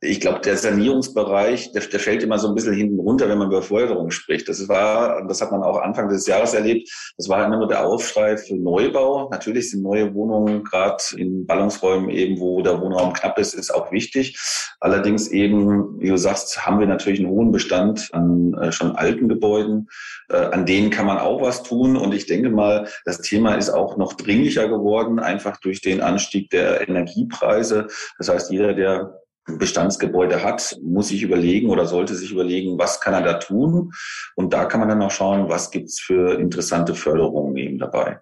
ich 0.03 0.19
glaube, 0.19 0.39
der 0.39 0.57
Sanierungsbereich, 0.57 1.73
der, 1.73 1.83
der 1.83 1.99
fällt 1.99 2.23
immer 2.23 2.39
so 2.39 2.47
ein 2.47 2.55
bisschen 2.55 2.73
hinten 2.73 2.99
runter, 2.99 3.29
wenn 3.29 3.37
man 3.37 3.49
über 3.49 3.61
Förderung 3.61 4.09
spricht. 4.09 4.49
Das 4.49 4.67
war, 4.67 5.25
das 5.27 5.41
hat 5.41 5.51
man 5.51 5.61
auch 5.61 5.79
Anfang 5.79 6.09
des 6.09 6.25
Jahres 6.25 6.55
erlebt, 6.55 6.89
das 7.17 7.29
war 7.29 7.45
immer 7.45 7.57
nur 7.57 7.67
der 7.67 7.85
Aufschrei 7.85 8.35
für 8.37 8.55
Neubau. 8.55 9.29
Natürlich 9.29 9.69
sind 9.69 9.83
neue 9.83 10.13
Wohnungen 10.15 10.63
gerade 10.63 11.03
in 11.17 11.45
Ballungsräumen 11.45 12.09
eben, 12.09 12.39
wo 12.39 12.63
der 12.63 12.81
Wohnraum 12.81 13.13
knapp 13.13 13.37
ist, 13.37 13.53
ist 13.53 13.73
auch 13.73 13.91
wichtig. 13.91 14.39
Allerdings 14.79 15.27
eben, 15.27 15.99
wie 15.99 16.09
du 16.09 16.17
sagst, 16.17 16.65
haben 16.65 16.79
wir 16.79 16.87
natürlich 16.87 17.19
einen 17.19 17.29
hohen 17.29 17.51
Bestand 17.51 18.09
an 18.13 18.55
äh, 18.55 18.71
schon 18.71 18.95
alten 18.95 19.29
Gebäuden. 19.29 19.87
Äh, 20.29 20.37
an 20.37 20.65
denen 20.65 20.89
kann 20.89 21.05
man 21.05 21.19
auch 21.19 21.41
was 21.41 21.50
tun. 21.63 21.95
Und 21.95 22.13
ich 22.13 22.25
denke 22.25 22.49
mal, 22.49 22.87
das 23.05 23.21
Thema 23.21 23.55
ist 23.55 23.69
auch 23.69 23.97
noch 23.97 24.13
dringlicher 24.13 24.67
geworden, 24.67 25.19
einfach 25.19 25.57
durch 25.57 25.81
den 25.81 26.01
Anstieg 26.01 26.49
der 26.49 26.87
Energiepreise. 26.87 27.87
Das 28.17 28.29
heißt, 28.29 28.51
jeder, 28.51 28.73
der 28.73 29.21
Bestandsgebäude 29.45 30.43
hat, 30.43 30.77
muss 30.83 31.09
sich 31.09 31.23
überlegen 31.23 31.69
oder 31.69 31.85
sollte 31.85 32.15
sich 32.15 32.31
überlegen, 32.31 32.77
was 32.77 33.01
kann 33.01 33.13
er 33.13 33.21
da 33.21 33.33
tun. 33.33 33.91
Und 34.35 34.53
da 34.53 34.65
kann 34.65 34.79
man 34.79 34.89
dann 34.89 35.01
auch 35.01 35.11
schauen, 35.11 35.49
was 35.49 35.71
gibt's 35.71 35.99
für 35.99 36.39
interessante 36.39 36.95
Förderungen 36.95 37.57
eben 37.57 37.79
dabei. 37.79 38.19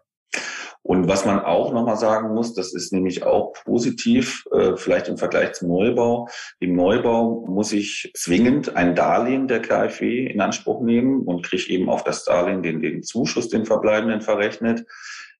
Und 0.82 1.08
was 1.08 1.26
man 1.26 1.40
auch 1.40 1.74
nochmal 1.74 1.98
sagen 1.98 2.34
muss, 2.34 2.54
das 2.54 2.74
ist 2.74 2.94
nämlich 2.94 3.24
auch 3.24 3.54
positiv, 3.66 4.46
äh, 4.52 4.76
vielleicht 4.76 5.08
im 5.08 5.18
Vergleich 5.18 5.54
zum 5.54 5.68
Neubau. 5.68 6.28
Im 6.60 6.76
Neubau 6.76 7.46
muss 7.48 7.74
ich 7.74 8.12
zwingend 8.16 8.76
ein 8.76 8.96
Darlehen 8.96 9.48
der 9.48 9.62
KfW 9.62 10.26
in 10.26 10.42
Anspruch 10.42 10.82
nehmen 10.82 11.22
und 11.22 11.44
kriege 11.44 11.70
eben 11.70 11.90
auf 11.90 12.04
das 12.04 12.24
Darlehen 12.24 12.64
den, 12.64 12.82
den 12.82 13.04
Zuschuss, 13.04 13.50
den 13.50 13.66
Verbleibenden 13.66 14.22
verrechnet. 14.22 14.86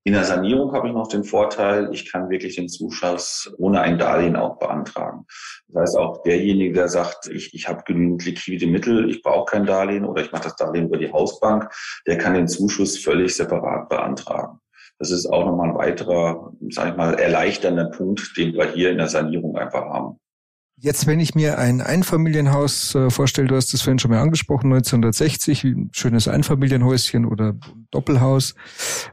In 0.06 0.14
der 0.14 0.24
Sanierung 0.24 0.74
habe 0.74 0.88
ich 0.88 0.94
noch 0.94 1.08
den 1.08 1.24
Vorteil, 1.24 1.90
ich 1.94 2.10
kann 2.10 2.30
wirklich 2.30 2.56
den 2.56 2.70
Zuschuss 2.70 3.54
ohne 3.58 3.82
ein 3.82 3.98
Darlehen 3.98 4.38
auch 4.38 4.58
beantragen. 4.58 5.26
Das 5.68 5.82
heißt, 5.82 5.98
auch 5.98 6.24
derjenige, 6.24 6.74
der 6.74 6.88
sagt, 6.88 7.28
ich, 7.28 7.54
ich 7.54 7.68
habe 7.68 7.84
genügend 7.86 8.26
liquide 8.26 8.66
Mittel, 8.66 9.10
ich 9.10 9.22
brauche 9.22 9.52
kein 9.52 9.66
Darlehen 9.66 10.06
oder 10.06 10.22
ich 10.22 10.32
mache 10.32 10.44
das 10.44 10.56
Darlehen 10.56 10.88
über 10.88 10.98
die 10.98 11.12
Hausbank, 11.12 11.70
der 12.08 12.18
kann 12.18 12.34
den 12.34 12.48
Zuschuss 12.48 12.98
völlig 12.98 13.36
separat 13.36 13.90
beantragen. 13.90 14.60
Das 15.00 15.12
ist 15.12 15.26
auch 15.28 15.46
nochmal 15.46 15.70
ein 15.70 15.78
weiterer, 15.78 16.54
sage 16.70 16.92
ich 16.92 16.98
mal, 16.98 17.14
erleichternder 17.14 17.86
Punkt, 17.86 18.34
den 18.38 18.54
wir 18.54 18.72
hier 18.74 18.92
in 18.92 18.98
der 18.98 19.08
Sanierung 19.08 19.58
einfach 19.58 19.86
haben. 19.86 20.18
Jetzt, 20.82 21.08
wenn 21.08 21.20
ich 21.20 21.36
mir 21.36 21.58
ein 21.58 21.82
Einfamilienhaus 21.82 22.96
äh, 22.96 23.10
vorstelle, 23.10 23.48
du 23.48 23.56
hast 23.56 23.74
das 23.74 23.82
vorhin 23.82 24.00
schon 24.00 24.12
mal 24.12 24.22
angesprochen, 24.22 24.72
1960, 24.72 25.64
ein 25.64 25.90
schönes 25.94 26.28
Einfamilienhäuschen 26.28 27.26
oder 27.26 27.56
Doppelhaus, 27.92 28.56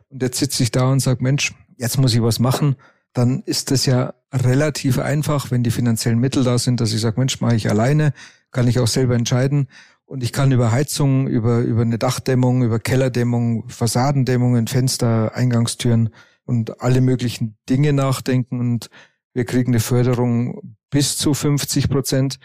und 0.09 0.23
jetzt 0.23 0.39
sitze 0.39 0.63
ich 0.63 0.71
da 0.71 0.91
und 0.91 1.01
sage, 1.01 1.23
Mensch, 1.23 1.55
jetzt 1.77 1.99
muss 1.99 2.15
ich 2.15 2.23
was 2.23 2.39
machen, 2.39 2.77
dann 3.13 3.43
ist 3.47 3.71
das 3.71 3.87
ja 3.87 4.15
relativ 4.33 4.99
einfach, 4.99 5.51
wenn 5.51 5.63
die 5.63 5.71
finanziellen 5.71 6.19
Mittel 6.19 6.45
da 6.45 6.59
sind, 6.59 6.81
dass 6.81 6.93
ich 6.93 7.01
sage, 7.01 7.19
Mensch, 7.19 7.41
mache 7.41 7.57
ich 7.57 7.71
alleine, 7.71 8.13
kann 8.51 8.69
ich 8.69 8.79
auch 8.79 8.87
selber 8.87 9.15
entscheiden. 9.15 9.69
Und 10.07 10.23
ich 10.23 10.33
kann 10.33 10.53
über 10.53 10.71
Heizung, 10.71 11.27
über, 11.27 11.61
über 11.61 11.83
eine 11.83 11.99
Dachdämmung, 11.99 12.63
über 12.63 12.79
Kellerdämmung, 12.79 13.69
Fassadendämmungen, 13.69 14.69
Fenster, 14.69 15.35
Eingangstüren 15.35 16.11
und 16.45 16.81
alle 16.81 17.01
möglichen 17.01 17.59
Dinge 17.69 17.93
nachdenken 17.93 18.61
und 18.61 18.89
wir 19.35 19.45
kriegen 19.45 19.73
eine 19.73 19.81
Förderung 19.81 20.77
bis 20.91 21.19
zu 21.19 21.35
50 21.35 21.91
Prozent. 21.91 22.39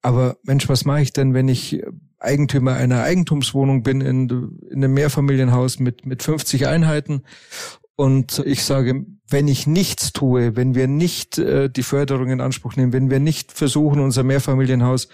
Aber 0.00 0.36
Mensch, 0.44 0.68
was 0.68 0.84
mache 0.84 1.02
ich 1.02 1.12
denn, 1.12 1.34
wenn 1.34 1.48
ich 1.48 1.82
Eigentümer 2.20 2.74
einer 2.74 3.02
Eigentumswohnung 3.02 3.82
bin 3.82 4.00
in, 4.00 4.28
in 4.70 4.76
einem 4.76 4.94
Mehrfamilienhaus 4.94 5.80
mit, 5.80 6.06
mit 6.06 6.22
50 6.22 6.66
Einheiten 6.68 7.24
und 7.96 8.42
ich 8.46 8.64
sage, 8.64 9.04
wenn 9.28 9.48
ich 9.48 9.66
nichts 9.66 10.12
tue, 10.12 10.54
wenn 10.54 10.76
wir 10.76 10.86
nicht 10.86 11.36
äh, 11.38 11.68
die 11.68 11.82
Förderung 11.82 12.30
in 12.30 12.40
Anspruch 12.40 12.76
nehmen, 12.76 12.92
wenn 12.92 13.10
wir 13.10 13.18
nicht 13.18 13.52
versuchen, 13.52 14.00
unser 14.00 14.22
Mehrfamilienhaus 14.22 15.08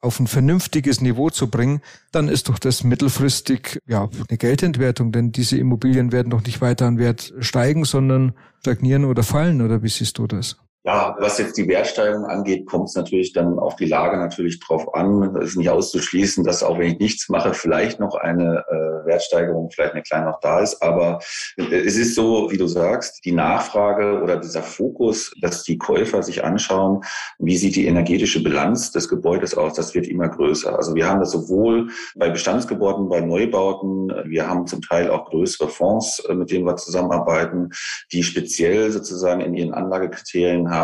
auf 0.00 0.20
ein 0.20 0.26
vernünftiges 0.26 1.00
Niveau 1.00 1.30
zu 1.30 1.50
bringen, 1.50 1.80
dann 2.12 2.28
ist 2.28 2.48
doch 2.48 2.58
das 2.58 2.84
mittelfristig 2.84 3.80
ja 3.86 4.08
eine 4.28 4.38
Geldentwertung, 4.38 5.12
denn 5.12 5.32
diese 5.32 5.56
Immobilien 5.56 6.12
werden 6.12 6.30
doch 6.30 6.44
nicht 6.44 6.60
weiter 6.60 6.86
an 6.86 6.98
Wert 6.98 7.32
steigen, 7.40 7.84
sondern 7.84 8.34
stagnieren 8.60 9.04
oder 9.04 9.22
fallen. 9.22 9.62
Oder 9.62 9.82
wie 9.82 9.88
siehst 9.88 10.18
du 10.18 10.26
das? 10.26 10.56
Ja, 10.86 11.16
was 11.18 11.38
jetzt 11.38 11.56
die 11.56 11.66
Wertsteigerung 11.66 12.26
angeht, 12.26 12.64
kommt 12.64 12.88
es 12.88 12.94
natürlich 12.94 13.32
dann 13.32 13.58
auf 13.58 13.74
die 13.74 13.86
Lage 13.86 14.18
natürlich 14.18 14.60
drauf 14.60 14.94
an. 14.94 15.34
Es 15.36 15.50
ist 15.50 15.56
nicht 15.56 15.68
auszuschließen, 15.68 16.44
dass 16.44 16.62
auch 16.62 16.78
wenn 16.78 16.92
ich 16.92 16.98
nichts 17.00 17.28
mache, 17.28 17.54
vielleicht 17.54 17.98
noch 17.98 18.14
eine 18.14 18.64
äh, 18.68 19.04
Wertsteigerung, 19.04 19.68
vielleicht 19.68 19.94
eine 19.94 20.04
kleine 20.04 20.26
noch 20.26 20.38
da 20.38 20.60
ist. 20.60 20.80
Aber 20.84 21.18
äh, 21.56 21.74
es 21.74 21.96
ist 21.96 22.14
so, 22.14 22.52
wie 22.52 22.56
du 22.56 22.68
sagst, 22.68 23.24
die 23.24 23.32
Nachfrage 23.32 24.22
oder 24.22 24.36
dieser 24.36 24.62
Fokus, 24.62 25.32
dass 25.40 25.64
die 25.64 25.76
Käufer 25.76 26.22
sich 26.22 26.44
anschauen, 26.44 27.02
wie 27.40 27.56
sieht 27.56 27.74
die 27.74 27.86
energetische 27.86 28.40
Bilanz 28.40 28.92
des 28.92 29.08
Gebäudes 29.08 29.56
aus, 29.56 29.74
das 29.74 29.92
wird 29.92 30.06
immer 30.06 30.28
größer. 30.28 30.76
Also 30.76 30.94
wir 30.94 31.08
haben 31.08 31.18
das 31.18 31.32
sowohl 31.32 31.90
bei 32.14 32.30
Bestandsgebäuden, 32.30 33.08
bei 33.08 33.20
Neubauten, 33.20 34.12
wir 34.26 34.48
haben 34.48 34.68
zum 34.68 34.82
Teil 34.82 35.10
auch 35.10 35.30
größere 35.30 35.68
Fonds, 35.68 36.20
äh, 36.20 36.34
mit 36.34 36.52
denen 36.52 36.64
wir 36.64 36.76
zusammenarbeiten, 36.76 37.70
die 38.12 38.22
speziell 38.22 38.92
sozusagen 38.92 39.40
in 39.40 39.54
ihren 39.54 39.74
Anlagekriterien 39.74 40.75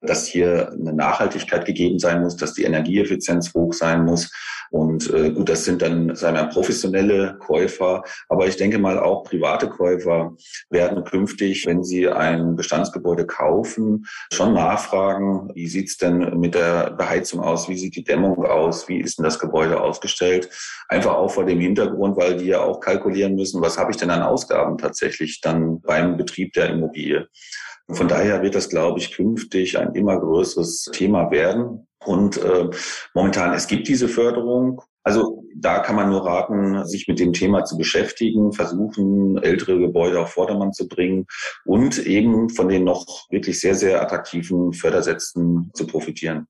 dass 0.00 0.26
hier 0.26 0.72
eine 0.72 0.92
Nachhaltigkeit 0.92 1.64
gegeben 1.64 1.98
sein 1.98 2.22
muss, 2.22 2.36
dass 2.36 2.54
die 2.54 2.64
Energieeffizienz 2.64 3.52
hoch 3.54 3.72
sein 3.72 4.04
muss. 4.04 4.30
Und 4.72 5.12
äh, 5.12 5.30
gut, 5.30 5.50
das 5.50 5.66
sind 5.66 5.82
dann 5.82 6.16
sagen 6.16 6.36
wir, 6.36 6.44
professionelle 6.44 7.36
Käufer, 7.38 8.02
aber 8.30 8.46
ich 8.46 8.56
denke 8.56 8.78
mal 8.78 8.98
auch 8.98 9.22
private 9.22 9.68
Käufer 9.68 10.34
werden 10.70 11.04
künftig, 11.04 11.66
wenn 11.66 11.84
sie 11.84 12.08
ein 12.08 12.56
Bestandsgebäude 12.56 13.26
kaufen, 13.26 14.06
schon 14.32 14.54
nachfragen, 14.54 15.50
wie 15.54 15.68
sieht's 15.68 15.98
denn 15.98 16.40
mit 16.40 16.54
der 16.54 16.90
Beheizung 16.92 17.40
aus, 17.40 17.68
wie 17.68 17.76
sieht 17.76 17.96
die 17.96 18.04
Dämmung 18.04 18.46
aus, 18.46 18.88
wie 18.88 19.00
ist 19.00 19.18
denn 19.18 19.24
das 19.24 19.38
Gebäude 19.38 19.78
ausgestellt. 19.78 20.48
Einfach 20.88 21.16
auch 21.16 21.30
vor 21.30 21.44
dem 21.44 21.60
Hintergrund, 21.60 22.16
weil 22.16 22.38
die 22.38 22.46
ja 22.46 22.60
auch 22.60 22.80
kalkulieren 22.80 23.34
müssen, 23.34 23.60
was 23.60 23.76
habe 23.76 23.90
ich 23.90 23.98
denn 23.98 24.10
an 24.10 24.22
Ausgaben 24.22 24.78
tatsächlich 24.78 25.42
dann 25.42 25.82
beim 25.82 26.16
Betrieb 26.16 26.54
der 26.54 26.70
Immobilie. 26.70 27.28
Von 27.92 28.08
daher 28.08 28.42
wird 28.42 28.54
das, 28.54 28.68
glaube 28.68 28.98
ich, 28.98 29.12
künftig 29.12 29.78
ein 29.78 29.94
immer 29.94 30.18
größeres 30.18 30.90
Thema 30.92 31.30
werden. 31.30 31.86
Und 32.04 32.36
äh, 32.42 32.68
momentan, 33.14 33.52
es 33.54 33.66
gibt 33.66 33.88
diese 33.88 34.08
Förderung. 34.08 34.82
Also 35.04 35.44
da 35.56 35.80
kann 35.80 35.96
man 35.96 36.10
nur 36.10 36.24
raten, 36.24 36.86
sich 36.86 37.06
mit 37.08 37.18
dem 37.18 37.32
Thema 37.32 37.64
zu 37.64 37.76
beschäftigen, 37.76 38.52
versuchen, 38.52 39.38
ältere 39.42 39.78
Gebäude 39.78 40.20
auf 40.20 40.30
Vordermann 40.30 40.72
zu 40.72 40.88
bringen 40.88 41.26
und 41.64 41.98
eben 41.98 42.48
von 42.50 42.68
den 42.68 42.84
noch 42.84 43.06
wirklich 43.30 43.60
sehr, 43.60 43.74
sehr 43.74 44.02
attraktiven 44.02 44.72
Fördersätzen 44.72 45.70
zu 45.74 45.86
profitieren. 45.86 46.46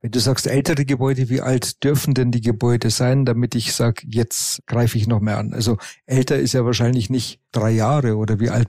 Wenn 0.00 0.10
du 0.10 0.18
sagst 0.18 0.48
ältere 0.48 0.84
Gebäude, 0.84 1.28
wie 1.28 1.40
alt 1.40 1.84
dürfen 1.84 2.14
denn 2.14 2.32
die 2.32 2.40
Gebäude 2.40 2.90
sein, 2.90 3.24
damit 3.24 3.54
ich 3.54 3.72
sage, 3.72 4.02
jetzt 4.08 4.66
greife 4.66 4.98
ich 4.98 5.06
noch 5.06 5.20
mehr 5.20 5.38
an? 5.38 5.54
Also 5.54 5.76
älter 6.06 6.36
ist 6.38 6.52
ja 6.52 6.64
wahrscheinlich 6.64 7.10
nicht 7.10 7.40
drei 7.52 7.70
Jahre 7.70 8.16
oder 8.16 8.40
wie 8.40 8.50
alt? 8.50 8.68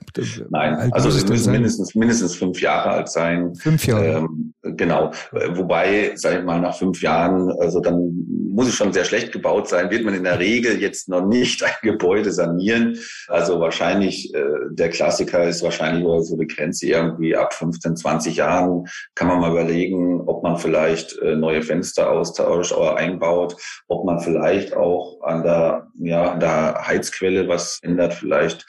Nein, 0.49 0.75
alt 0.75 0.93
also 0.93 1.09
es 1.09 1.27
müssen 1.27 1.51
mindestens, 1.51 1.95
mindestens 1.95 2.35
fünf 2.35 2.61
Jahre 2.61 2.89
alt 2.91 3.09
sein. 3.09 3.55
Fünf 3.55 3.87
Jahre. 3.87 4.19
Ähm, 4.19 4.53
genau. 4.61 5.11
Wobei, 5.31 6.11
sage 6.15 6.39
ich 6.39 6.45
mal, 6.45 6.61
nach 6.61 6.77
fünf 6.77 7.01
Jahren, 7.01 7.51
also 7.59 7.79
dann 7.79 8.11
muss 8.53 8.67
es 8.67 8.75
schon 8.75 8.93
sehr 8.93 9.05
schlecht 9.05 9.31
gebaut 9.31 9.67
sein, 9.67 9.89
wird 9.89 10.05
man 10.05 10.13
in 10.13 10.23
der 10.23 10.39
Regel 10.39 10.79
jetzt 10.79 11.09
noch 11.09 11.25
nicht 11.25 11.63
ein 11.63 11.71
Gebäude 11.81 12.31
sanieren. 12.31 12.99
Also 13.27 13.59
wahrscheinlich, 13.59 14.33
äh, 14.33 14.43
der 14.69 14.89
Klassiker 14.89 15.43
ist 15.43 15.63
wahrscheinlich 15.63 16.05
so 16.25 16.35
eine 16.35 16.45
Grenze 16.45 16.87
irgendwie 16.87 17.35
ab 17.35 17.53
15, 17.53 17.97
20 17.97 18.35
Jahren 18.35 18.87
kann 19.15 19.27
man 19.27 19.39
mal 19.39 19.51
überlegen, 19.51 20.21
ob 20.27 20.43
man 20.43 20.57
vielleicht 20.57 21.17
äh, 21.19 21.35
neue 21.35 21.63
Fenster 21.63 22.11
austauscht 22.11 22.73
oder 22.73 22.97
einbaut, 22.97 23.55
ob 23.87 24.05
man 24.05 24.19
vielleicht 24.19 24.75
auch 24.75 25.21
an 25.23 25.43
der, 25.43 25.87
ja, 25.99 26.33
an 26.33 26.39
der 26.39 26.85
Heizquelle 26.85 27.47
was 27.47 27.79
ändert, 27.81 28.13
vielleicht 28.13 28.65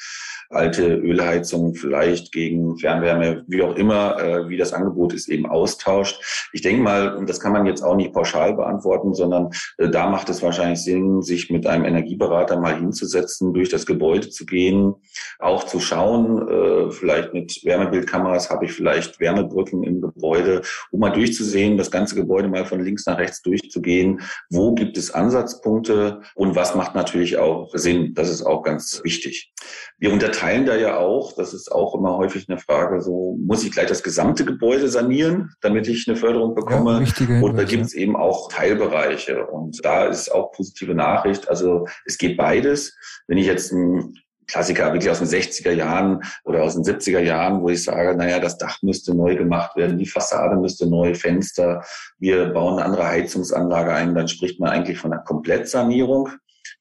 alte 0.54 0.94
Ölheizung 0.94 1.74
vielleicht 1.74 2.32
gegen 2.32 2.78
Fernwärme, 2.78 3.44
wie 3.48 3.62
auch 3.62 3.76
immer, 3.76 4.18
äh, 4.18 4.48
wie 4.48 4.56
das 4.56 4.72
Angebot 4.72 5.12
ist, 5.12 5.28
eben 5.28 5.46
austauscht. 5.46 6.48
Ich 6.52 6.62
denke 6.62 6.82
mal, 6.82 7.16
und 7.16 7.28
das 7.28 7.40
kann 7.40 7.52
man 7.52 7.66
jetzt 7.66 7.82
auch 7.82 7.96
nicht 7.96 8.12
pauschal 8.12 8.54
beantworten, 8.54 9.14
sondern 9.14 9.50
äh, 9.78 9.88
da 9.88 10.08
macht 10.08 10.28
es 10.28 10.42
wahrscheinlich 10.42 10.82
Sinn, 10.82 11.22
sich 11.22 11.50
mit 11.50 11.66
einem 11.66 11.84
Energieberater 11.84 12.58
mal 12.60 12.78
hinzusetzen, 12.78 13.52
durch 13.52 13.68
das 13.68 13.86
Gebäude 13.86 14.28
zu 14.28 14.46
gehen, 14.46 14.94
auch 15.38 15.64
zu 15.64 15.80
schauen, 15.80 16.48
äh, 16.48 16.90
vielleicht 16.90 17.34
mit 17.34 17.64
Wärmebildkameras 17.64 18.50
habe 18.50 18.66
ich 18.66 18.72
vielleicht 18.72 19.20
Wärmebrücken 19.20 19.82
im 19.82 20.00
Gebäude, 20.00 20.62
um 20.90 21.00
mal 21.00 21.10
durchzusehen, 21.10 21.76
das 21.76 21.90
ganze 21.90 22.14
Gebäude 22.14 22.48
mal 22.48 22.64
von 22.64 22.80
links 22.80 23.06
nach 23.06 23.18
rechts 23.18 23.42
durchzugehen, 23.42 24.22
wo 24.50 24.74
gibt 24.74 24.96
es 24.96 25.10
Ansatzpunkte 25.10 26.20
und 26.34 26.54
was 26.54 26.74
macht 26.74 26.94
natürlich 26.94 27.38
auch 27.38 27.70
Sinn. 27.74 28.14
Das 28.14 28.30
ist 28.30 28.42
auch 28.42 28.62
ganz 28.62 29.00
wichtig. 29.04 29.52
Wir 29.98 30.12
unterteilen 30.12 30.43
da 30.66 30.76
ja 30.76 30.98
auch, 30.98 31.32
das 31.32 31.54
ist 31.54 31.70
auch 31.70 31.94
immer 31.94 32.16
häufig 32.16 32.48
eine 32.48 32.58
Frage, 32.58 33.00
so 33.00 33.36
muss 33.40 33.64
ich 33.64 33.72
gleich 33.72 33.88
das 33.88 34.02
gesamte 34.02 34.44
Gebäude 34.44 34.88
sanieren, 34.88 35.52
damit 35.60 35.88
ich 35.88 36.06
eine 36.08 36.16
Förderung 36.16 36.54
bekomme? 36.54 37.04
Ja, 37.18 37.40
und 37.40 37.56
da 37.56 37.64
gibt 37.64 37.84
es 37.84 37.94
eben 37.94 38.16
auch 38.16 38.50
Teilbereiche. 38.50 39.46
Und 39.46 39.84
da 39.84 40.06
ist 40.06 40.30
auch 40.30 40.52
positive 40.52 40.94
Nachricht. 40.94 41.48
Also 41.48 41.86
es 42.04 42.18
geht 42.18 42.36
beides. 42.36 42.96
Wenn 43.26 43.38
ich 43.38 43.46
jetzt 43.46 43.72
ein 43.72 44.14
Klassiker 44.46 44.92
wirklich 44.92 45.10
aus 45.10 45.20
den 45.20 45.28
60er 45.28 45.72
Jahren 45.72 46.22
oder 46.44 46.62
aus 46.62 46.74
den 46.74 46.84
70er 46.84 47.20
Jahren, 47.20 47.62
wo 47.62 47.70
ich 47.70 47.82
sage, 47.82 48.16
naja, 48.16 48.38
das 48.38 48.58
Dach 48.58 48.82
müsste 48.82 49.14
neu 49.14 49.36
gemacht 49.36 49.76
werden, 49.76 49.98
die 49.98 50.06
Fassade 50.06 50.56
müsste 50.56 50.86
neu, 50.86 51.14
Fenster, 51.14 51.82
wir 52.18 52.52
bauen 52.52 52.74
eine 52.74 52.84
andere 52.84 53.06
Heizungsanlage 53.06 53.92
ein, 53.92 54.14
dann 54.14 54.28
spricht 54.28 54.60
man 54.60 54.70
eigentlich 54.70 54.98
von 54.98 55.12
einer 55.12 55.22
Komplettsanierung 55.22 56.28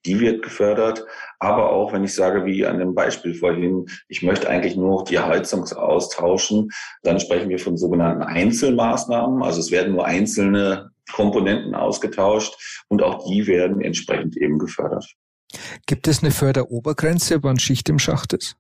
die 0.06 0.20
wird 0.20 0.44
gefördert. 0.44 1.06
Aber 1.40 1.72
auch, 1.72 1.94
wenn 1.94 2.04
ich 2.04 2.14
sage, 2.14 2.46
wie 2.46 2.66
an 2.66 2.80
dem 2.80 2.94
Beispiel 2.94 3.34
vorhin, 3.34 3.86
ich 4.08 4.22
möchte 4.22 4.50
eigentlich 4.50 4.76
nur 4.76 5.04
die 5.04 5.20
Heizung 5.20 5.64
austauschen, 5.64 6.70
dann 7.04 7.20
sprechen 7.20 7.50
wir 7.50 7.60
von 7.60 7.78
sogenannten 7.78 8.24
Einzelmaßnahmen. 8.24 9.44
Also 9.44 9.60
es 9.60 9.72
werden 9.72 9.94
nur 9.94 10.06
einzelne 10.06 10.92
Komponenten 11.12 11.76
ausgetauscht 11.76 12.86
und 12.88 13.04
auch 13.04 13.28
die 13.30 13.48
werden 13.48 13.82
entsprechend 13.82 14.38
eben 14.38 14.58
gefördert. 14.58 15.06
Gibt 15.86 16.08
es 16.08 16.24
eine 16.24 16.32
Förderobergrenze, 16.32 17.44
wann 17.44 17.60
Schicht 17.60 17.90
im 17.90 18.00
Schacht 18.00 18.34
ist? 18.34 18.56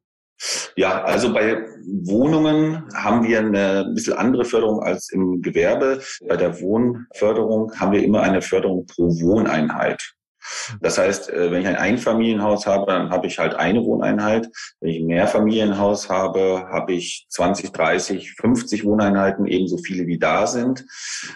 Ja, 0.75 1.03
also 1.03 1.33
bei 1.33 1.63
Wohnungen 2.03 2.83
haben 2.93 3.25
wir 3.25 3.39
eine 3.39 3.91
bisschen 3.93 4.13
andere 4.13 4.45
Förderung 4.45 4.81
als 4.81 5.09
im 5.11 5.41
Gewerbe. 5.41 6.01
Bei 6.27 6.35
der 6.35 6.59
Wohnförderung 6.59 7.71
haben 7.79 7.93
wir 7.93 8.03
immer 8.03 8.21
eine 8.21 8.41
Förderung 8.41 8.85
pro 8.85 9.03
Wohneinheit. 9.21 10.15
Das 10.81 10.97
heißt, 10.97 11.29
äh, 11.29 11.51
wenn 11.51 11.61
ich 11.61 11.67
ein 11.67 11.75
Einfamilienhaus 11.75 12.65
habe, 12.65 12.91
dann 12.91 13.09
habe 13.09 13.27
ich 13.27 13.39
halt 13.39 13.55
eine 13.55 13.83
Wohneinheit. 13.83 14.49
Wenn 14.79 14.89
ich 14.89 14.99
ein 14.99 15.07
Mehrfamilienhaus 15.07 16.09
habe, 16.09 16.67
habe 16.71 16.93
ich 16.93 17.25
20, 17.29 17.71
30, 17.71 18.33
50 18.33 18.85
Wohneinheiten, 18.85 19.45
ebenso 19.45 19.77
viele 19.77 20.07
wie 20.07 20.19
da 20.19 20.47
sind. 20.47 20.85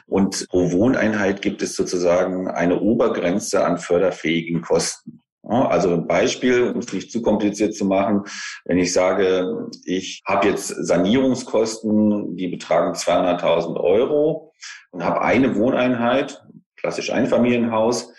Und 0.05 0.47
pro 0.49 0.71
Wohneinheit 0.71 1.41
gibt 1.41 1.61
es 1.61 1.75
sozusagen 1.75 2.47
eine 2.47 2.79
Obergrenze 2.79 3.65
an 3.65 3.77
förderfähigen 3.77 4.61
Kosten. 4.61 5.21
Also 5.47 5.93
ein 5.93 6.07
Beispiel, 6.07 6.71
um 6.71 6.79
es 6.79 6.91
nicht 6.91 7.09
zu 7.09 7.21
kompliziert 7.21 7.73
zu 7.73 7.85
machen, 7.85 8.23
wenn 8.65 8.77
ich 8.77 8.91
sage, 8.91 9.69
ich 9.85 10.21
habe 10.25 10.47
jetzt 10.47 10.67
Sanierungskosten, 10.67 12.35
die 12.35 12.49
betragen 12.49 12.93
200.000 12.93 13.79
Euro 13.79 14.51
und 14.91 15.05
habe 15.05 15.21
eine 15.21 15.55
Wohneinheit, 15.55 16.43
klassisch 16.75 17.11
Einfamilienhaus, 17.11 18.11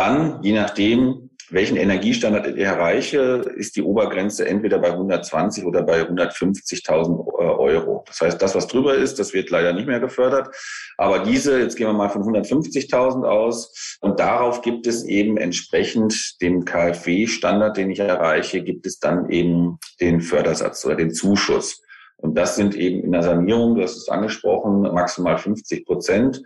dann, 0.00 0.42
je 0.42 0.54
nachdem, 0.54 1.30
welchen 1.50 1.76
Energiestandard 1.76 2.46
ich 2.46 2.58
erreiche, 2.58 3.44
ist 3.56 3.76
die 3.76 3.82
Obergrenze 3.82 4.48
entweder 4.48 4.78
bei 4.78 4.92
120 4.92 5.64
oder 5.64 5.82
bei 5.82 6.00
150.000 6.00 7.34
Euro. 7.34 8.04
Das 8.06 8.20
heißt, 8.22 8.40
das, 8.40 8.54
was 8.54 8.66
drüber 8.66 8.94
ist, 8.94 9.18
das 9.18 9.34
wird 9.34 9.50
leider 9.50 9.74
nicht 9.74 9.86
mehr 9.86 10.00
gefördert. 10.00 10.54
Aber 10.96 11.18
diese, 11.18 11.60
jetzt 11.60 11.76
gehen 11.76 11.88
wir 11.88 11.92
mal 11.92 12.08
von 12.08 12.22
150.000 12.22 13.24
aus 13.24 13.98
und 14.00 14.20
darauf 14.20 14.62
gibt 14.62 14.86
es 14.86 15.04
eben 15.04 15.36
entsprechend 15.36 16.40
dem 16.40 16.64
KfW-Standard, 16.64 17.76
den 17.76 17.90
ich 17.90 17.98
erreiche, 17.98 18.62
gibt 18.62 18.86
es 18.86 19.00
dann 19.00 19.28
eben 19.28 19.78
den 20.00 20.22
Fördersatz 20.22 20.86
oder 20.86 20.94
den 20.94 21.12
Zuschuss. 21.12 21.82
Und 22.16 22.38
das 22.38 22.56
sind 22.56 22.74
eben 22.74 23.02
in 23.02 23.12
der 23.12 23.22
Sanierung, 23.22 23.74
du 23.74 23.82
hast 23.82 23.96
es 23.96 24.08
angesprochen, 24.08 24.82
maximal 24.82 25.36
50 25.36 25.84
Prozent 25.84 26.42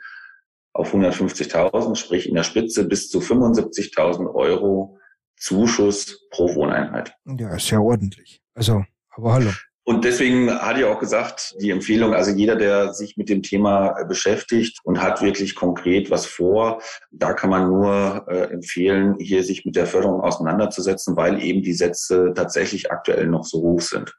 auf 0.75 0.93
150.000, 0.93 1.95
sprich 1.95 2.29
in 2.29 2.35
der 2.35 2.43
Spitze 2.43 2.85
bis 2.85 3.09
zu 3.09 3.21
75.000 3.21 4.35
Euro 4.35 4.99
Zuschuss 5.37 6.29
pro 6.31 6.55
Wohneinheit. 6.55 7.15
Ja, 7.25 7.55
ist 7.55 7.71
ja 7.71 7.79
ordentlich. 7.79 8.43
Also, 8.55 8.85
aber 9.11 9.33
hallo. 9.33 9.51
Und 9.87 10.05
deswegen 10.07 10.51
hatte 10.51 10.81
ich 10.81 10.87
auch 10.87 10.99
gesagt, 10.99 11.55
die 11.61 11.71
Empfehlung, 11.71 12.15
also 12.15 12.31
jeder, 12.31 12.57
der 12.57 12.95
sich 12.95 13.19
mit 13.19 13.29
dem 13.29 13.43
Thema 13.43 14.05
beschäftigt 14.05 14.79
und 14.83 15.03
hat 15.03 15.21
wirklich 15.21 15.55
konkret 15.55 16.11
was 16.11 16.25
vor, 16.25 16.81
da 17.11 17.35
kann 17.35 17.51
man 17.51 17.69
nur 17.69 18.25
äh, 18.29 18.51
empfehlen, 18.51 19.17
hier 19.19 19.45
sich 19.45 19.67
mit 19.67 19.77
der 19.77 19.87
Förderung 19.87 20.23
auseinanderzusetzen, 20.23 21.17
weil 21.17 21.43
eben 21.43 21.63
die 21.63 21.75
Sätze 21.75 22.33
tatsächlich 22.35 22.91
aktuell 22.91 23.27
noch 23.27 23.45
so 23.45 23.59
hoch 23.59 23.83
sind. 23.83 24.15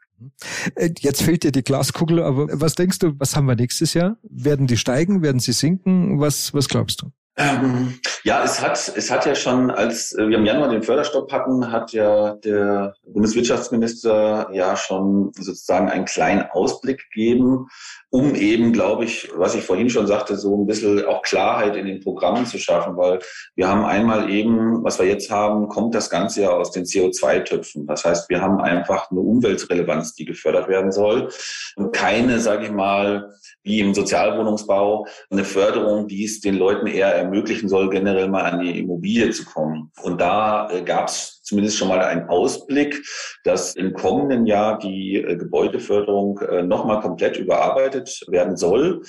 Äh, 0.76 0.92
jetzt 1.00 1.22
fehlt 1.22 1.44
dir 1.44 1.52
die 1.52 1.64
Glaskugel, 1.64 2.22
aber 2.22 2.48
was 2.52 2.76
denkst 2.76 3.00
du, 3.00 3.20
was 3.20 3.36
haben 3.36 3.46
wir 3.46 3.56
nächstes 3.56 3.94
Jahr? 3.94 4.18
Werden 4.24 4.68
die 4.68 4.78
steigen? 4.78 5.22
Werden 5.22 5.40
sie 5.40 5.54
sinken? 5.54 6.20
Was, 6.20 6.54
was 6.54 6.70
glaubst 6.70 7.02
du? 7.02 7.12
Ähm, 7.38 8.00
ja, 8.24 8.44
es 8.46 8.62
hat, 8.62 8.94
es 8.96 9.12
hat 9.12 9.26
ja 9.26 9.36
schon, 9.36 9.70
als 9.70 10.16
wir 10.18 10.38
im 10.38 10.46
Januar 10.46 10.70
den 10.70 10.84
Förderstopp 10.84 11.32
hatten, 11.34 11.70
hat 11.70 11.92
ja 11.92 12.36
der 12.36 12.96
Bundeswirtschaftsminister 13.06 14.50
ja 14.54 14.78
schon 14.78 15.34
sozusagen 15.38 15.90
einen 15.90 16.06
kleinen 16.06 16.44
Ausblick 16.52 17.10
gegeben, 17.12 17.68
um 18.10 18.34
eben, 18.36 18.72
glaube 18.72 19.04
ich, 19.04 19.30
was 19.36 19.54
ich 19.54 19.66
vorhin 19.66 19.90
schon 19.90 20.08
sagte, 20.08 20.38
so 20.38 20.56
ein 20.56 20.66
bisschen 20.66 21.06
auch 21.06 21.24
Klarheit 21.24 21.76
in 21.76 21.86
den 21.86 22.00
Programmen 22.00 22.46
zu 22.46 22.58
schaffen, 22.58 22.96
weil 22.96 23.20
wir 23.56 23.68
haben 23.68 23.84
einmal 23.84 24.30
eben, 24.30 24.82
was 24.86 24.98
wir 24.98 25.06
jetzt 25.06 25.30
haben, 25.30 25.68
kommt 25.68 25.94
das 25.94 26.10
Ganze 26.10 26.44
ja 26.44 26.52
aus 26.52 26.72
den 26.72 26.86
CO2-Töpfen. 26.86 27.86
Das 27.86 28.06
heißt, 28.06 28.30
wir 28.30 28.40
haben 28.40 28.62
einfach 28.62 29.12
eine 29.12 29.20
Umweltrelevanz, 29.20 30.14
die 30.14 30.24
gefördert 30.24 30.70
werden 30.70 30.94
soll 30.94 31.30
und 31.76 31.94
keine, 31.94 32.40
sage 32.40 32.66
ich 32.66 32.72
mal, 32.72 33.34
wie 33.64 33.82
im 33.82 33.94
Sozialwohnungsbau, 33.94 35.08
eine 35.30 35.44
Förderung, 35.44 36.08
die 36.08 36.24
es 36.24 36.40
den 36.40 36.56
Leuten 36.56 36.88
eher 36.88 37.25
ermöglichen 37.26 37.70
soll, 37.70 37.90
generell 37.90 38.30
mal 38.30 38.44
an 38.44 38.60
die 38.60 38.80
Immobilie 38.80 39.30
zu 39.32 39.46
kommen. 39.46 39.92
Und 40.02 40.22
da 40.22 40.70
äh, 40.70 40.82
gab 40.82 41.08
es 41.10 41.42
zumindest 41.44 41.78
schon 41.78 41.88
mal 41.88 42.02
einen 42.02 42.28
Ausblick, 42.28 43.06
dass 43.44 43.76
im 43.76 43.94
kommenden 43.94 44.46
Jahr 44.46 44.80
die 44.80 45.18
äh, 45.18 45.36
Gebäudeförderung 45.36 46.40
äh, 46.40 46.64
nochmal 46.64 47.02
komplett 47.02 47.38
überarbeitet 47.38 48.22
werden 48.28 48.58
soll. 48.58 49.02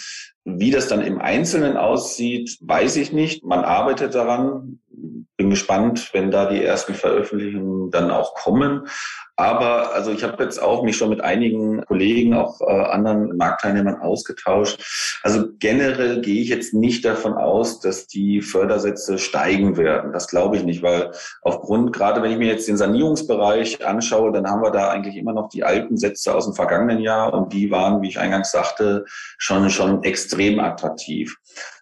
Wie 0.44 0.70
das 0.70 0.88
dann 0.88 1.02
im 1.02 1.18
Einzelnen 1.18 1.76
aussieht, 1.76 2.58
weiß 2.60 2.96
ich 2.96 3.12
nicht. 3.12 3.44
Man 3.44 3.64
arbeitet 3.64 4.14
daran. 4.14 4.80
Bin 5.36 5.50
gespannt, 5.50 6.10
wenn 6.12 6.30
da 6.30 6.46
die 6.46 6.64
ersten 6.64 6.94
Veröffentlichungen 6.94 7.90
dann 7.90 8.10
auch 8.10 8.34
kommen. 8.34 8.88
Aber 9.38 9.92
also 9.92 10.12
ich 10.12 10.24
habe 10.24 10.42
jetzt 10.42 10.62
auch 10.62 10.82
mich 10.82 10.96
schon 10.96 11.10
mit 11.10 11.20
einigen 11.20 11.84
Kollegen, 11.84 12.32
auch 12.32 12.62
äh, 12.62 12.64
anderen 12.64 13.36
Marktteilnehmern 13.36 14.00
ausgetauscht. 14.00 15.20
Also 15.22 15.48
generell 15.58 16.22
gehe 16.22 16.40
ich 16.40 16.48
jetzt 16.48 16.72
nicht 16.72 17.04
davon 17.04 17.34
aus, 17.34 17.80
dass 17.80 18.06
die 18.06 18.40
Fördersätze 18.40 19.18
steigen 19.18 19.76
werden. 19.76 20.14
Das 20.14 20.28
glaube 20.28 20.56
ich 20.56 20.64
nicht, 20.64 20.82
weil 20.82 21.10
aufgrund, 21.42 21.92
gerade 21.92 22.22
wenn 22.22 22.32
ich 22.32 22.38
mir 22.38 22.48
jetzt 22.48 22.66
den 22.66 22.78
Sanierungsbereich 22.78 23.86
anschaue, 23.86 24.32
dann 24.32 24.48
haben 24.48 24.62
wir 24.62 24.70
da 24.70 24.88
eigentlich 24.88 25.16
immer 25.16 25.34
noch 25.34 25.50
die 25.50 25.64
alten 25.64 25.98
Sätze 25.98 26.34
aus 26.34 26.46
dem 26.46 26.54
vergangenen 26.54 27.00
Jahr 27.00 27.34
und 27.34 27.52
die 27.52 27.70
waren, 27.70 28.00
wie 28.00 28.08
ich 28.08 28.18
eingangs 28.18 28.52
sagte, 28.52 29.04
schon, 29.36 29.68
schon 29.68 30.02
extrem 30.02 30.60
attraktiv 30.60 31.36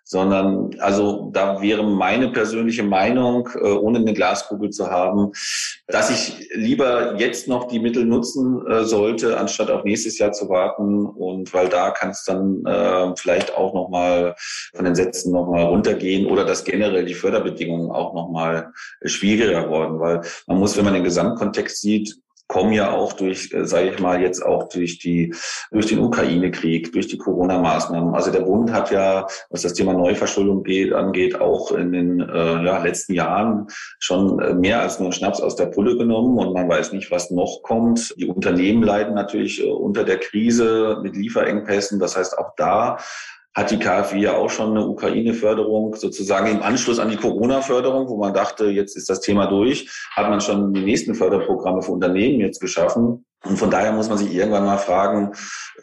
sondern 0.04 0.76
also 0.80 1.30
da 1.32 1.62
wäre 1.62 1.82
meine 1.82 2.28
persönliche 2.28 2.82
Meinung, 2.82 3.48
äh, 3.54 3.70
ohne 3.70 3.98
eine 3.98 4.12
Glaskugel 4.12 4.70
zu 4.70 4.90
haben, 4.90 5.32
dass 5.86 6.10
ich 6.10 6.50
lieber 6.54 7.16
jetzt 7.18 7.48
noch 7.48 7.68
die 7.68 7.78
Mittel 7.78 8.04
nutzen 8.04 8.66
äh, 8.66 8.84
sollte, 8.84 9.38
anstatt 9.38 9.70
auf 9.70 9.84
nächstes 9.84 10.18
Jahr 10.18 10.32
zu 10.32 10.48
warten. 10.48 11.06
Und 11.06 11.52
weil 11.54 11.68
da 11.68 11.90
kann 11.90 12.10
es 12.10 12.24
dann 12.24 12.64
äh, 12.66 13.16
vielleicht 13.16 13.56
auch 13.56 13.72
noch 13.72 13.88
mal 13.88 14.36
von 14.74 14.84
den 14.84 14.94
Sätzen 14.94 15.32
noch 15.32 15.48
mal 15.48 15.64
runtergehen 15.64 16.26
oder 16.26 16.44
dass 16.44 16.64
generell 16.64 17.06
die 17.06 17.14
Förderbedingungen 17.14 17.90
auch 17.90 18.14
noch 18.14 18.30
mal 18.30 18.72
schwieriger 19.04 19.68
worden, 19.70 19.98
weil 20.00 20.20
man 20.46 20.58
muss, 20.58 20.76
wenn 20.76 20.84
man 20.84 20.94
den 20.94 21.04
Gesamtkontext 21.04 21.80
sieht, 21.80 22.16
kommen 22.46 22.72
ja 22.72 22.92
auch 22.92 23.12
durch, 23.14 23.52
äh, 23.52 23.66
sage 23.66 23.90
ich 23.90 23.98
mal, 23.98 24.20
jetzt 24.20 24.44
auch 24.44 24.68
durch 24.68 24.98
die 24.98 25.34
durch 25.70 25.86
den 25.86 26.00
Ukraine-Krieg, 26.00 26.92
durch 26.92 27.08
die 27.08 27.18
Corona-Maßnahmen. 27.18 28.14
Also 28.14 28.30
der 28.30 28.40
Bund 28.40 28.72
hat 28.72 28.90
ja, 28.90 29.26
was 29.50 29.62
das 29.62 29.74
Thema 29.74 29.94
Neuverschuldung 29.94 30.62
geht, 30.62 30.92
angeht, 30.92 31.40
auch 31.40 31.72
in 31.72 31.92
den 31.92 32.20
äh, 32.20 32.64
ja, 32.64 32.82
letzten 32.82 33.14
Jahren 33.14 33.66
schon 33.98 34.38
äh, 34.40 34.54
mehr 34.54 34.82
als 34.82 35.00
nur 35.00 35.12
Schnaps 35.12 35.40
aus 35.40 35.56
der 35.56 35.66
Pulle 35.66 35.96
genommen 35.96 36.38
und 36.38 36.52
man 36.52 36.68
weiß 36.68 36.92
nicht, 36.92 37.10
was 37.10 37.30
noch 37.30 37.62
kommt. 37.62 38.14
Die 38.18 38.26
Unternehmen 38.26 38.82
leiden 38.82 39.14
natürlich 39.14 39.62
äh, 39.62 39.70
unter 39.70 40.04
der 40.04 40.18
Krise 40.18 40.98
mit 41.02 41.16
Lieferengpässen. 41.16 41.98
Das 41.98 42.16
heißt, 42.16 42.38
auch 42.38 42.54
da 42.56 42.98
hat 43.54 43.70
die 43.70 43.78
KfW 43.78 44.18
ja 44.18 44.36
auch 44.36 44.50
schon 44.50 44.70
eine 44.70 44.86
Ukraine-Förderung 44.86 45.94
sozusagen 45.94 46.50
im 46.50 46.62
Anschluss 46.62 46.98
an 46.98 47.10
die 47.10 47.16
Corona-Förderung, 47.16 48.08
wo 48.08 48.16
man 48.18 48.34
dachte, 48.34 48.66
jetzt 48.66 48.96
ist 48.96 49.08
das 49.08 49.20
Thema 49.20 49.46
durch, 49.46 49.88
hat 50.10 50.28
man 50.28 50.40
schon 50.40 50.74
die 50.74 50.82
nächsten 50.82 51.14
Förderprogramme 51.14 51.82
für 51.82 51.92
Unternehmen 51.92 52.40
jetzt 52.40 52.60
geschaffen. 52.60 53.24
Und 53.44 53.58
von 53.58 53.70
daher 53.70 53.92
muss 53.92 54.08
man 54.08 54.18
sich 54.18 54.32
irgendwann 54.32 54.64
mal 54.64 54.78
fragen, 54.78 55.32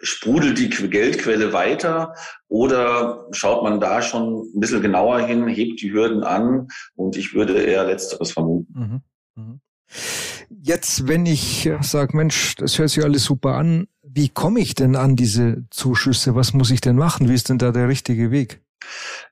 sprudelt 0.01 0.57
die 0.57 0.69
Geldquelle 0.69 1.53
weiter 1.53 2.15
oder 2.47 3.27
schaut 3.31 3.63
man 3.63 3.79
da 3.79 4.01
schon 4.01 4.49
ein 4.53 4.59
bisschen 4.59 4.81
genauer 4.81 5.19
hin, 5.19 5.47
hebt 5.47 5.81
die 5.81 5.93
Hürden 5.93 6.23
an? 6.23 6.67
Und 6.95 7.15
ich 7.15 7.33
würde 7.33 7.61
eher 7.61 7.85
Letzteres 7.85 8.31
vermuten. 8.31 8.73
Mhm. 9.35 9.43
Mhm. 9.43 9.61
Jetzt, 10.63 11.07
wenn 11.07 11.25
ich 11.25 11.69
sage, 11.81 12.17
Mensch, 12.17 12.55
das 12.55 12.77
hört 12.77 12.89
sich 12.89 13.03
alles 13.03 13.23
super 13.23 13.55
an, 13.55 13.87
wie 14.13 14.29
komme 14.29 14.59
ich 14.59 14.75
denn 14.75 14.95
an 14.95 15.15
diese 15.15 15.63
Zuschüsse? 15.69 16.35
Was 16.35 16.53
muss 16.53 16.71
ich 16.71 16.81
denn 16.81 16.95
machen? 16.95 17.29
Wie 17.29 17.33
ist 17.33 17.49
denn 17.49 17.57
da 17.57 17.71
der 17.71 17.87
richtige 17.87 18.31
Weg? 18.31 18.61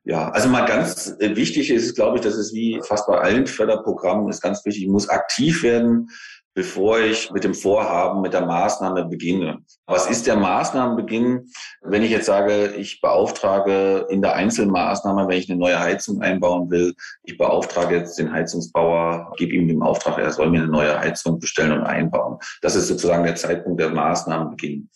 Ja, 0.04 0.30
also 0.30 0.48
mal 0.48 0.65
ganz 0.65 1.15
wichtig 1.20 1.72
ist, 1.72 1.96
glaube 1.96 2.18
ich, 2.18 2.24
dass 2.24 2.36
es 2.36 2.54
wie 2.54 2.80
fast 2.84 3.08
bei 3.08 3.18
allen 3.18 3.48
Förderprogrammen 3.48 4.30
ist 4.30 4.42
ganz 4.42 4.63
wichtig, 4.63 4.84
ich 4.84 4.89
muss 4.89 5.10
aktiv 5.10 5.63
werden 5.63 6.10
bevor 6.53 6.99
ich 6.99 7.31
mit 7.31 7.43
dem 7.43 7.53
Vorhaben, 7.53 8.21
mit 8.21 8.33
der 8.33 8.45
Maßnahme 8.45 9.05
beginne. 9.05 9.59
Was 9.85 10.09
ist 10.09 10.27
der 10.27 10.35
Maßnahmenbeginn, 10.35 11.47
wenn 11.81 12.03
ich 12.03 12.12
jetzt 12.12 12.25
sage, 12.25 12.73
ich 12.77 13.01
beauftrage 13.01 14.07
in 14.09 14.21
der 14.21 14.33
Einzelmaßnahme, 14.33 15.27
wenn 15.27 15.38
ich 15.38 15.49
eine 15.49 15.59
neue 15.59 15.79
Heizung 15.79 16.21
einbauen 16.21 16.69
will, 16.69 16.93
ich 17.23 17.38
beauftrage 17.38 17.97
jetzt 17.97 18.17
den 18.19 18.31
Heizungsbauer, 18.31 19.33
gebe 19.38 19.53
ihm 19.53 19.67
den 19.67 19.81
Auftrag, 19.81 20.17
er 20.17 20.31
soll 20.31 20.49
mir 20.49 20.62
eine 20.62 20.71
neue 20.71 20.99
Heizung 20.99 21.39
bestellen 21.39 21.71
und 21.71 21.83
einbauen. 21.83 22.38
Das 22.62 22.75
ist 22.75 22.88
sozusagen 22.88 23.23
der 23.23 23.35
Zeitpunkt 23.35 23.79
der 23.79 23.89
Maßnahmenbeginn. 23.91 24.89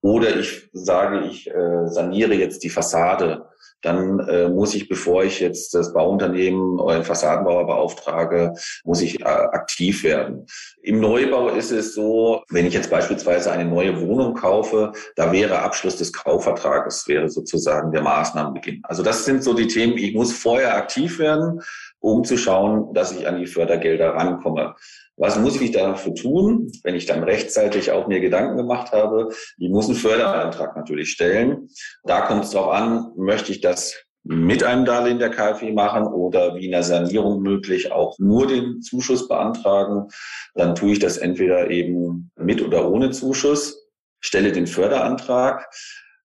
Oder 0.00 0.36
ich 0.36 0.68
sage, 0.72 1.26
ich 1.26 1.48
äh, 1.48 1.86
saniere 1.86 2.34
jetzt 2.34 2.62
die 2.64 2.70
Fassade 2.70 3.46
dann 3.84 4.20
äh, 4.20 4.48
muss 4.48 4.74
ich, 4.74 4.88
bevor 4.88 5.24
ich 5.24 5.40
jetzt 5.40 5.74
das 5.74 5.92
Bauunternehmen 5.92 6.78
oder 6.80 6.94
den 6.94 7.04
Fassadenbauer 7.04 7.66
beauftrage, 7.66 8.54
muss 8.84 9.02
ich 9.02 9.20
äh, 9.20 9.24
aktiv 9.24 10.02
werden. 10.04 10.46
Im 10.82 11.00
Neubau 11.00 11.48
ist 11.48 11.70
es 11.70 11.94
so, 11.94 12.42
wenn 12.50 12.66
ich 12.66 12.74
jetzt 12.74 12.90
beispielsweise 12.90 13.52
eine 13.52 13.68
neue 13.68 14.00
Wohnung 14.00 14.34
kaufe, 14.34 14.92
da 15.16 15.32
wäre 15.32 15.60
Abschluss 15.60 15.96
des 15.96 16.12
Kaufvertrages, 16.12 17.06
wäre 17.08 17.28
sozusagen 17.28 17.92
der 17.92 18.02
Maßnahmenbeginn. 18.02 18.80
Also 18.84 19.02
das 19.02 19.24
sind 19.24 19.42
so 19.42 19.54
die 19.54 19.68
Themen, 19.68 19.98
ich 19.98 20.14
muss 20.14 20.32
vorher 20.32 20.76
aktiv 20.76 21.18
werden, 21.18 21.60
um 22.00 22.24
zu 22.24 22.36
schauen, 22.36 22.92
dass 22.92 23.12
ich 23.12 23.26
an 23.26 23.38
die 23.38 23.46
Fördergelder 23.46 24.14
rankomme. 24.14 24.74
Was 25.16 25.38
muss 25.38 25.60
ich 25.60 25.70
dafür 25.70 26.14
tun, 26.14 26.72
wenn 26.82 26.96
ich 26.96 27.06
dann 27.06 27.22
rechtzeitig 27.22 27.92
auch 27.92 28.08
mir 28.08 28.20
Gedanken 28.20 28.56
gemacht 28.56 28.92
habe? 28.92 29.28
Ich 29.58 29.70
muss 29.70 29.86
einen 29.86 29.94
Förderantrag 29.94 30.76
natürlich 30.76 31.10
stellen. 31.10 31.68
Da 32.02 32.22
kommt 32.22 32.44
es 32.44 32.50
darauf 32.50 32.72
an, 32.72 33.12
möchte 33.16 33.52
ich 33.52 33.60
das 33.60 33.94
mit 34.24 34.64
einem 34.64 34.86
Darlehen 34.86 35.18
der 35.18 35.30
KfW 35.30 35.72
machen 35.72 36.06
oder 36.06 36.56
wie 36.56 36.64
in 36.64 36.72
der 36.72 36.82
Sanierung 36.82 37.42
möglich 37.42 37.92
auch 37.92 38.18
nur 38.18 38.46
den 38.46 38.80
Zuschuss 38.80 39.28
beantragen. 39.28 40.08
Dann 40.54 40.74
tue 40.74 40.92
ich 40.92 40.98
das 40.98 41.18
entweder 41.18 41.70
eben 41.70 42.30
mit 42.36 42.62
oder 42.62 42.90
ohne 42.90 43.10
Zuschuss, 43.10 43.86
stelle 44.20 44.50
den 44.50 44.66
Förderantrag. 44.66 45.68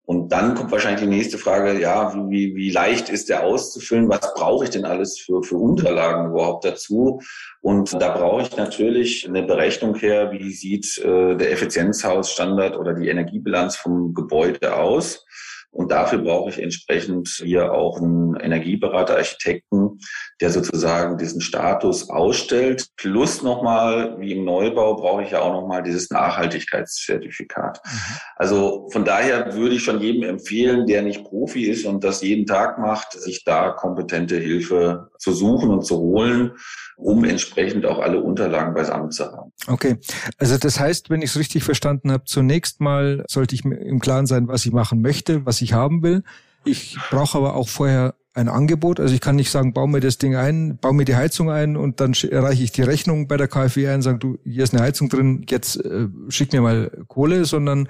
Und 0.05 0.31
dann 0.31 0.53
kommt 0.53 0.71
wahrscheinlich 0.71 1.01
die 1.01 1.07
nächste 1.07 1.39
Frage, 1.39 1.79
ja, 1.79 2.13
wie, 2.29 2.55
wie 2.55 2.69
leicht 2.69 3.09
ist 3.09 3.29
der 3.29 3.43
auszufüllen? 3.43 4.07
Was 4.07 4.33
brauche 4.35 4.65
ich 4.65 4.69
denn 4.69 4.85
alles 4.85 5.19
für, 5.19 5.41
für 5.41 5.57
Unterlagen 5.57 6.31
überhaupt 6.31 6.63
dazu? 6.63 7.21
Und 7.61 7.93
da 7.99 8.15
brauche 8.15 8.43
ich 8.43 8.55
natürlich 8.55 9.27
eine 9.27 9.41
Berechnung 9.41 9.95
her, 9.95 10.31
wie 10.31 10.51
sieht 10.51 10.99
äh, 10.99 11.35
der 11.35 11.51
Effizienzhausstandard 11.51 12.77
oder 12.77 12.93
die 12.93 13.09
Energiebilanz 13.09 13.77
vom 13.77 14.13
Gebäude 14.13 14.75
aus? 14.75 15.25
Und 15.75 15.91
dafür 15.91 16.19
brauche 16.19 16.49
ich 16.49 16.61
entsprechend 16.61 17.27
hier 17.43 17.73
auch 17.73 17.97
einen 17.97 18.37
Energieberater, 18.37 19.17
Architekten, 19.17 19.99
der 20.39 20.49
sozusagen 20.49 21.17
diesen 21.17 21.41
Status 21.41 22.09
ausstellt. 22.09 22.87
Plus 22.95 23.43
nochmal, 23.43 24.15
wie 24.17 24.31
im 24.31 24.45
Neubau, 24.45 24.95
brauche 24.95 25.23
ich 25.23 25.31
ja 25.31 25.41
auch 25.41 25.51
nochmal 25.51 25.83
dieses 25.83 26.09
Nachhaltigkeitszertifikat. 26.11 27.81
Mhm. 27.83 27.99
Also 28.37 28.87
von 28.93 29.03
daher 29.03 29.53
würde 29.53 29.75
ich 29.75 29.83
schon 29.83 29.99
jedem 29.99 30.23
empfehlen, 30.23 30.85
der 30.85 31.01
nicht 31.01 31.25
Profi 31.25 31.65
ist 31.65 31.85
und 31.85 32.05
das 32.05 32.21
jeden 32.21 32.45
Tag 32.45 32.79
macht, 32.79 33.11
sich 33.11 33.43
da 33.43 33.71
kompetente 33.71 34.37
Hilfe 34.37 35.09
zu 35.19 35.33
suchen 35.33 35.71
und 35.71 35.85
zu 35.85 35.97
holen 35.97 36.53
um 36.97 37.25
entsprechend 37.25 37.85
auch 37.85 37.99
alle 37.99 38.21
Unterlagen 38.21 38.73
beisammen 38.73 39.11
zu 39.11 39.25
haben. 39.25 39.51
Okay, 39.67 39.97
also 40.37 40.57
das 40.57 40.79
heißt, 40.79 41.09
wenn 41.09 41.21
ich 41.21 41.31
es 41.31 41.37
richtig 41.37 41.63
verstanden 41.63 42.11
habe, 42.11 42.23
zunächst 42.25 42.79
mal 42.79 43.25
sollte 43.27 43.55
ich 43.55 43.65
mir 43.65 43.75
im 43.75 43.99
Klaren 43.99 44.25
sein, 44.25 44.47
was 44.47 44.65
ich 44.65 44.71
machen 44.71 45.01
möchte, 45.01 45.45
was 45.45 45.61
ich 45.61 45.64
haben 45.73 46.03
will. 46.03 46.23
Ich 46.63 46.97
brauche 47.09 47.37
aber 47.37 47.55
auch 47.55 47.69
vorher 47.69 48.15
ein 48.35 48.49
Angebot. 48.49 48.99
Also 48.99 49.15
ich 49.15 49.21
kann 49.21 49.37
nicht 49.37 49.49
sagen, 49.49 49.71
bau 49.71 49.87
mir 49.87 50.01
das 50.01 50.17
Ding 50.17 50.35
ein, 50.35 50.77
bau 50.77 50.91
mir 50.91 51.05
die 51.05 51.15
Heizung 51.15 51.49
ein 51.49 51.77
und 51.77 52.01
dann 52.01 52.13
erreiche 52.29 52.63
ich 52.63 52.71
die 52.73 52.81
Rechnung 52.81 53.29
bei 53.29 53.37
der 53.37 53.47
KfW 53.47 53.87
ein 53.87 53.95
und 53.95 54.01
sage, 54.01 54.17
du, 54.19 54.37
hier 54.43 54.65
ist 54.65 54.73
eine 54.73 54.83
Heizung 54.83 55.07
drin, 55.07 55.45
jetzt 55.49 55.77
äh, 55.77 56.07
schick 56.27 56.51
mir 56.51 56.59
mal 56.59 56.91
Kohle, 57.07 57.45
sondern 57.45 57.87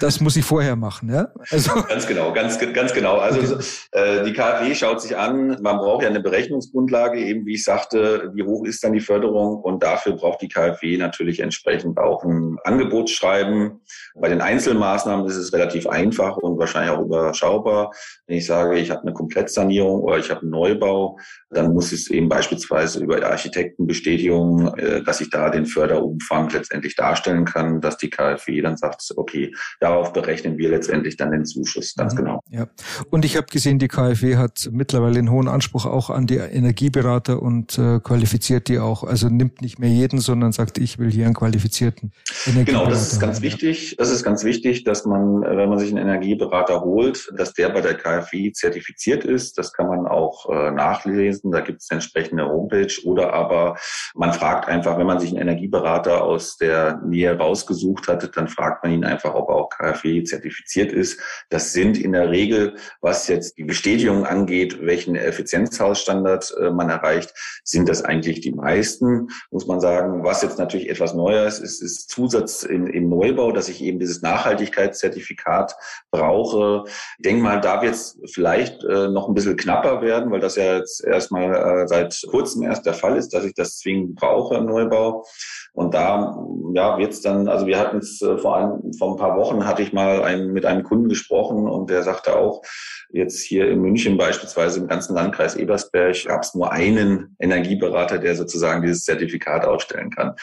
das 0.00 0.20
muss 0.20 0.34
ich 0.34 0.44
vorher 0.44 0.74
machen. 0.74 1.14
Ja? 1.14 1.28
Also 1.50 1.70
ganz 1.88 2.08
genau, 2.08 2.32
ganz, 2.32 2.58
ganz 2.58 2.92
genau. 2.92 3.18
Also 3.18 3.54
okay. 3.54 3.64
äh, 3.92 4.24
die 4.24 4.32
KfW 4.32 4.74
schaut 4.74 5.00
sich 5.00 5.16
an, 5.16 5.58
man 5.62 5.78
braucht 5.78 6.02
ja 6.02 6.08
eine 6.08 6.20
Berechnungsgrundlage, 6.20 7.20
eben 7.20 7.46
wie 7.46 7.54
ich 7.54 7.62
sagte, 7.62 8.32
wie 8.34 8.42
hoch 8.42 8.64
ist 8.64 8.82
dann 8.82 8.94
die 8.94 9.00
Förderung 9.00 9.60
und 9.60 9.84
dafür 9.84 10.14
braucht 10.14 10.42
die 10.42 10.48
KfW 10.48 10.96
natürlich 10.96 11.38
entsprechend 11.38 11.98
auch 11.98 12.24
ein 12.24 12.56
Angebotsschreiben. 12.64 13.80
Bei 14.16 14.28
den 14.28 14.40
Einzelmaßnahmen 14.40 15.24
ist 15.26 15.36
es 15.36 15.52
relativ 15.52 15.86
einfach 15.86 16.36
und 16.36 16.58
wahrscheinlich 16.58 16.96
auch 16.96 17.02
überschaubar. 17.02 17.92
Wenn 18.26 18.38
ich 18.38 18.46
sage, 18.46 18.76
ich 18.76 18.90
habe 18.90 19.02
eine 19.02 19.12
Komplettsanierung, 19.12 19.83
Sanierung 19.84 20.02
oder 20.02 20.18
ich 20.18 20.30
habe 20.30 20.42
einen 20.42 20.50
Neubau, 20.50 21.18
dann 21.50 21.72
muss 21.72 21.92
es 21.92 22.10
eben 22.10 22.28
beispielsweise 22.28 23.00
über 23.00 23.16
die 23.16 23.24
Architektenbestätigung, 23.24 24.74
äh, 24.76 25.02
dass 25.02 25.20
ich 25.20 25.30
da 25.30 25.50
den 25.50 25.66
Förderumfang 25.66 26.50
letztendlich 26.50 26.96
darstellen 26.96 27.44
kann, 27.44 27.80
dass 27.80 27.96
die 27.96 28.10
KfW 28.10 28.60
dann 28.60 28.76
sagt, 28.76 29.12
okay, 29.16 29.52
darauf 29.80 30.12
berechnen 30.12 30.58
wir 30.58 30.70
letztendlich 30.70 31.16
dann 31.16 31.30
den 31.30 31.44
Zuschuss, 31.44 31.94
ganz 31.96 32.14
mhm. 32.14 32.18
genau. 32.18 32.40
Ja. 32.50 32.66
Und 33.10 33.24
ich 33.24 33.36
habe 33.36 33.46
gesehen, 33.46 33.78
die 33.78 33.88
KfW 33.88 34.36
hat 34.36 34.68
mittlerweile 34.72 35.18
einen 35.18 35.30
hohen 35.30 35.48
Anspruch 35.48 35.86
auch 35.86 36.10
an 36.10 36.26
die 36.26 36.36
Energieberater 36.36 37.40
und 37.40 37.78
äh, 37.78 38.00
qualifiziert 38.00 38.68
die 38.68 38.78
auch. 38.78 39.04
Also 39.04 39.28
nimmt 39.28 39.62
nicht 39.62 39.78
mehr 39.78 39.90
jeden, 39.90 40.20
sondern 40.20 40.52
sagt, 40.52 40.78
ich 40.78 40.98
will 40.98 41.10
hier 41.10 41.26
einen 41.26 41.34
qualifizierten 41.34 42.12
Energieberater. 42.46 42.84
Genau, 42.84 42.90
das 42.90 43.12
ist 43.12 43.20
ganz 43.20 43.40
wichtig. 43.42 43.96
Das 43.98 44.10
ist 44.10 44.24
ganz 44.24 44.44
wichtig, 44.44 44.84
dass 44.84 45.04
man, 45.04 45.42
wenn 45.42 45.68
man 45.68 45.78
sich 45.78 45.90
einen 45.90 45.98
Energieberater 45.98 46.80
holt, 46.80 47.30
dass 47.36 47.52
der 47.54 47.68
bei 47.70 47.80
der 47.80 47.94
KfW 47.94 48.52
zertifiziert 48.52 49.24
ist, 49.24 49.58
dass 49.58 49.72
kann 49.74 49.88
man 49.88 50.06
auch 50.06 50.48
äh, 50.50 50.70
nachlesen. 50.70 51.50
Da 51.50 51.60
gibt 51.60 51.82
es 51.82 51.90
eine 51.90 51.98
entsprechende 51.98 52.46
Homepage. 52.46 52.92
Oder 53.04 53.32
aber 53.32 53.76
man 54.14 54.32
fragt 54.32 54.68
einfach, 54.68 54.98
wenn 54.98 55.06
man 55.06 55.20
sich 55.20 55.30
einen 55.30 55.40
Energieberater 55.40 56.22
aus 56.22 56.56
der 56.56 57.00
Nähe 57.04 57.36
rausgesucht 57.36 58.08
hat, 58.08 58.36
dann 58.36 58.48
fragt 58.48 58.84
man 58.84 58.92
ihn 58.92 59.04
einfach, 59.04 59.34
ob 59.34 59.48
er 59.48 59.56
auch 59.56 59.68
KfW 59.70 60.22
zertifiziert 60.24 60.92
ist. 60.92 61.20
Das 61.50 61.72
sind 61.72 61.98
in 61.98 62.12
der 62.12 62.30
Regel, 62.30 62.76
was 63.00 63.28
jetzt 63.28 63.58
die 63.58 63.64
Bestätigung 63.64 64.24
angeht, 64.24 64.78
welchen 64.80 65.16
Effizienzhausstandard 65.16 66.54
äh, 66.60 66.70
man 66.70 66.90
erreicht, 66.90 67.34
sind 67.64 67.88
das 67.88 68.04
eigentlich 68.04 68.40
die 68.40 68.52
meisten, 68.52 69.28
muss 69.50 69.66
man 69.66 69.80
sagen. 69.80 70.24
Was 70.24 70.42
jetzt 70.42 70.58
natürlich 70.58 70.88
etwas 70.88 71.14
neuer 71.14 71.46
ist, 71.46 71.58
ist, 71.58 71.82
ist 71.82 72.10
Zusatz 72.10 72.62
in, 72.62 72.86
im 72.86 73.08
Neubau, 73.08 73.52
dass 73.52 73.68
ich 73.68 73.82
eben 73.82 73.98
dieses 73.98 74.22
Nachhaltigkeitszertifikat 74.22 75.76
brauche. 76.10 76.84
Ich 77.18 77.22
denke 77.24 77.42
mal, 77.42 77.60
da 77.60 77.82
wird 77.82 77.94
es 77.94 78.20
vielleicht 78.32 78.84
äh, 78.84 79.08
noch 79.08 79.28
ein 79.28 79.34
bisschen 79.34 79.56
knapper 79.64 80.02
werden, 80.02 80.30
weil 80.30 80.40
das 80.40 80.56
ja 80.56 80.76
jetzt 80.76 81.04
erstmal 81.04 81.54
äh, 81.54 81.88
seit 81.88 82.22
kurzem 82.30 82.62
erst 82.62 82.86
der 82.86 82.94
Fall 82.94 83.16
ist, 83.16 83.34
dass 83.34 83.44
ich 83.44 83.54
das 83.54 83.78
zwingend 83.78 84.14
brauche 84.16 84.56
im 84.56 84.66
Neubau. 84.66 85.24
Und 85.72 85.92
da 85.92 86.36
ja, 86.74 86.98
wird's 86.98 87.20
dann, 87.20 87.48
also 87.48 87.66
wir 87.66 87.78
hatten 87.78 87.98
es 87.98 88.22
äh, 88.22 88.38
vor, 88.38 88.56
ein, 88.56 88.92
vor 88.96 89.12
ein 89.12 89.16
paar 89.16 89.36
Wochen, 89.36 89.66
hatte 89.66 89.82
ich 89.82 89.92
mal 89.92 90.22
ein, 90.22 90.52
mit 90.52 90.66
einem 90.66 90.84
Kunden 90.84 91.08
gesprochen 91.08 91.68
und 91.68 91.90
der 91.90 92.02
sagte 92.02 92.36
auch, 92.36 92.62
jetzt 93.10 93.42
hier 93.42 93.68
in 93.68 93.80
München 93.80 94.16
beispielsweise 94.16 94.80
im 94.80 94.88
ganzen 94.88 95.14
Landkreis 95.14 95.56
Ebersberg 95.56 96.24
gab 96.26 96.42
es 96.42 96.54
nur 96.54 96.72
einen 96.72 97.36
Energieberater, 97.40 98.18
der 98.18 98.34
sozusagen 98.34 98.82
dieses 98.82 99.04
Zertifikat 99.04 99.64
ausstellen 99.64 100.10
kann. 100.10 100.34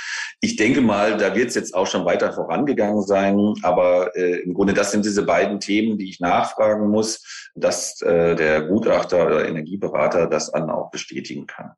Ich 0.42 0.56
denke 0.56 0.82
mal, 0.82 1.18
da 1.18 1.36
wird 1.36 1.50
es 1.50 1.56
jetzt 1.56 1.76
auch 1.76 1.88
schon 1.88 2.06
weiter 2.06 2.34
vorangegangen 2.34 3.02
sein, 3.04 3.54
aber 3.62 4.16
äh, 4.16 4.42
im 4.42 4.54
Grunde 4.54 4.74
das 4.74 4.92
sind 4.92 5.06
diese 5.06 5.24
beiden 5.24 5.60
Themen, 5.60 5.98
die 5.98 6.10
ich 6.10 6.20
nachfragen 6.20 6.90
muss, 6.90 7.50
dass 7.56 8.02
äh, 8.02 8.36
der 8.36 8.62
Gutachter 8.62 9.01
oder 9.08 9.48
Energieberater 9.48 10.28
das 10.28 10.52
dann 10.52 10.70
auch 10.70 10.92
bestätigen 10.92 11.48
kann. 11.48 11.72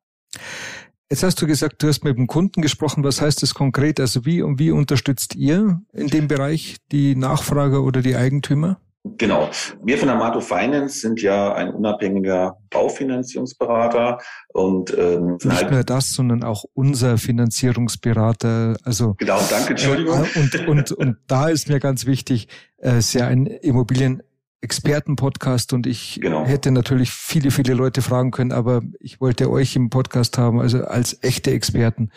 Jetzt 1.10 1.22
hast 1.22 1.40
du 1.40 1.46
gesagt, 1.46 1.82
du 1.82 1.88
hast 1.88 2.02
mit 2.02 2.16
dem 2.16 2.26
Kunden 2.26 2.62
gesprochen. 2.62 3.04
Was 3.04 3.20
heißt 3.20 3.42
das 3.42 3.54
konkret? 3.54 4.00
Also 4.00 4.24
wie 4.24 4.42
und 4.42 4.58
wie 4.58 4.70
unterstützt 4.70 5.34
ihr 5.34 5.80
in 5.92 6.08
dem 6.08 6.28
Bereich 6.28 6.78
die 6.90 7.14
Nachfrager 7.14 7.82
oder 7.82 8.02
die 8.02 8.16
Eigentümer? 8.16 8.80
Genau. 9.18 9.50
Wir 9.82 9.98
von 9.98 10.08
Amato 10.08 10.40
Finance 10.40 11.00
sind 11.00 11.20
ja 11.20 11.52
ein 11.52 11.74
unabhängiger 11.74 12.56
Baufinanzierungsberater 12.70 14.18
und 14.48 14.96
ähm, 14.96 15.36
nicht 15.44 15.54
halt 15.54 15.70
nur 15.70 15.84
das, 15.84 16.14
sondern 16.14 16.42
auch 16.42 16.64
unser 16.72 17.18
Finanzierungsberater. 17.18 18.78
Also 18.82 19.14
genau, 19.18 19.38
danke, 19.50 19.70
Entschuldigung. 19.70 20.24
Äh, 20.24 20.38
und, 20.40 20.68
und, 20.68 20.92
und 20.92 21.16
da 21.26 21.48
ist 21.50 21.68
mir 21.68 21.80
ganz 21.80 22.06
wichtig, 22.06 22.48
äh, 22.78 22.98
ist 22.98 23.12
ja 23.12 23.26
ein 23.26 23.44
Immobilien 23.44 24.22
Expertenpodcast 24.64 25.72
und 25.72 25.86
ich 25.86 26.18
genau. 26.20 26.44
hätte 26.44 26.72
natürlich 26.72 27.10
viele, 27.10 27.50
viele 27.50 27.74
Leute 27.74 28.02
fragen 28.02 28.30
können, 28.30 28.52
aber 28.52 28.82
ich 28.98 29.20
wollte 29.20 29.50
euch 29.50 29.76
im 29.76 29.90
Podcast 29.90 30.38
haben, 30.38 30.60
also 30.60 30.84
als 30.84 31.22
echte 31.22 31.52
Experten. 31.52 32.10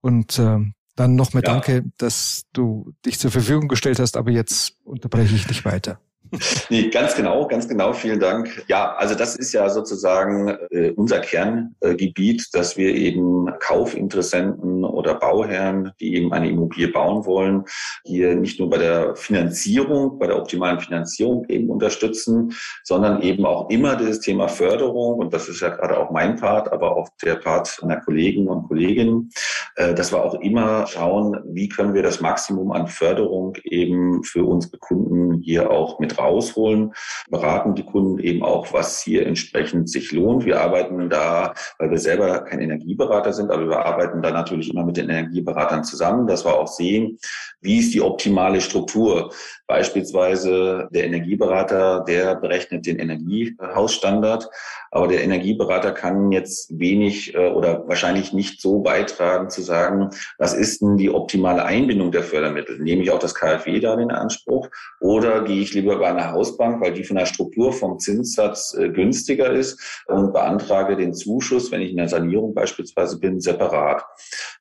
Und 0.00 0.38
äh, 0.38 0.58
dann 0.96 1.14
nochmal 1.14 1.42
ja. 1.44 1.52
danke, 1.52 1.84
dass 1.98 2.44
du 2.52 2.92
dich 3.06 3.18
zur 3.18 3.30
Verfügung 3.30 3.68
gestellt 3.68 3.98
hast, 3.98 4.16
aber 4.16 4.30
jetzt 4.30 4.78
unterbreche 4.84 5.34
ich 5.34 5.46
dich 5.46 5.64
weiter. 5.64 6.00
Nee, 6.70 6.88
ganz 6.88 7.14
genau, 7.14 7.46
ganz 7.46 7.68
genau, 7.68 7.92
vielen 7.92 8.18
Dank. 8.18 8.64
Ja, 8.66 8.94
also 8.94 9.14
das 9.14 9.36
ist 9.36 9.52
ja 9.52 9.68
sozusagen 9.68 10.48
äh, 10.70 10.90
unser 10.96 11.20
Kerngebiet, 11.20 12.48
dass 12.52 12.76
wir 12.76 12.94
eben 12.94 13.46
Kaufinteressenten 13.60 14.84
oder 14.84 15.14
Bauherren, 15.14 15.92
die 16.00 16.14
eben 16.16 16.32
eine 16.32 16.48
Immobilie 16.48 16.88
bauen 16.88 17.26
wollen, 17.26 17.64
hier 18.04 18.34
nicht 18.34 18.58
nur 18.58 18.70
bei 18.70 18.78
der 18.78 19.14
Finanzierung, 19.16 20.18
bei 20.18 20.26
der 20.26 20.38
optimalen 20.38 20.80
Finanzierung 20.80 21.44
eben 21.48 21.68
unterstützen, 21.68 22.54
sondern 22.82 23.20
eben 23.20 23.44
auch 23.44 23.68
immer 23.68 23.96
dieses 23.96 24.20
Thema 24.20 24.48
Förderung, 24.48 25.18
und 25.18 25.34
das 25.34 25.48
ist 25.48 25.60
ja 25.60 25.68
gerade 25.68 25.98
auch 25.98 26.10
mein 26.10 26.36
Part, 26.36 26.72
aber 26.72 26.96
auch 26.96 27.08
der 27.22 27.34
Part 27.36 27.78
meiner 27.82 28.00
Kollegen 28.00 28.48
und 28.48 28.68
Kolleginnen, 28.68 29.30
äh, 29.76 29.92
dass 29.92 30.12
wir 30.12 30.24
auch 30.24 30.40
immer 30.40 30.86
schauen, 30.86 31.38
wie 31.44 31.68
können 31.68 31.92
wir 31.92 32.02
das 32.02 32.20
Maximum 32.20 32.72
an 32.72 32.86
Förderung 32.86 33.56
eben 33.64 34.22
für 34.24 34.44
unsere 34.44 34.78
Kunden 34.78 35.40
hier 35.42 35.70
auch 35.70 35.98
mit 35.98 36.18
rausholen, 36.22 36.92
beraten 37.30 37.74
die 37.74 37.84
Kunden 37.84 38.18
eben 38.18 38.42
auch, 38.42 38.72
was 38.72 39.02
hier 39.02 39.26
entsprechend 39.26 39.90
sich 39.90 40.12
lohnt. 40.12 40.44
Wir 40.44 40.60
arbeiten 40.60 41.10
da, 41.10 41.54
weil 41.78 41.90
wir 41.90 41.98
selber 41.98 42.40
kein 42.40 42.60
Energieberater 42.60 43.32
sind, 43.32 43.50
aber 43.50 43.68
wir 43.68 43.84
arbeiten 43.84 44.22
da 44.22 44.30
natürlich 44.30 44.72
immer 44.72 44.84
mit 44.84 44.96
den 44.96 45.08
Energieberatern 45.08 45.84
zusammen, 45.84 46.26
dass 46.26 46.44
wir 46.44 46.58
auch 46.58 46.68
sehen, 46.68 47.18
wie 47.60 47.78
ist 47.78 47.94
die 47.94 48.02
optimale 48.02 48.60
Struktur. 48.60 49.32
Beispielsweise 49.66 50.88
der 50.92 51.04
Energieberater, 51.04 52.04
der 52.06 52.36
berechnet 52.36 52.86
den 52.86 52.98
Energiehausstandard, 52.98 54.48
aber 54.90 55.08
der 55.08 55.22
Energieberater 55.22 55.92
kann 55.92 56.30
jetzt 56.32 56.78
wenig 56.78 57.34
äh, 57.34 57.48
oder 57.48 57.88
wahrscheinlich 57.88 58.34
nicht 58.34 58.60
so 58.60 58.80
beitragen 58.80 59.48
zu 59.48 59.62
sagen, 59.62 60.10
was 60.38 60.52
ist 60.52 60.82
denn 60.82 60.98
die 60.98 61.10
optimale 61.10 61.64
Einbindung 61.64 62.12
der 62.12 62.22
Fördermittel? 62.22 62.78
Nehme 62.78 63.02
ich 63.02 63.10
auch 63.10 63.18
das 63.18 63.34
KfW 63.34 63.80
da 63.80 63.94
in 63.94 64.10
Anspruch 64.10 64.68
oder 65.00 65.42
gehe 65.42 65.62
ich 65.62 65.72
lieber 65.72 65.96
über 66.02 66.08
eine 66.08 66.32
Hausbank, 66.32 66.80
weil 66.82 66.92
die 66.92 67.04
von 67.04 67.16
der 67.16 67.26
Struktur 67.26 67.72
vom 67.72 68.00
Zinssatz 68.00 68.76
äh, 68.76 68.88
günstiger 68.88 69.52
ist 69.52 70.02
und 70.08 70.32
beantrage 70.32 70.96
den 70.96 71.14
Zuschuss, 71.14 71.70
wenn 71.70 71.80
ich 71.80 71.92
in 71.92 71.98
der 71.98 72.08
Sanierung 72.08 72.54
beispielsweise 72.54 73.20
bin, 73.20 73.40
separat. 73.40 74.04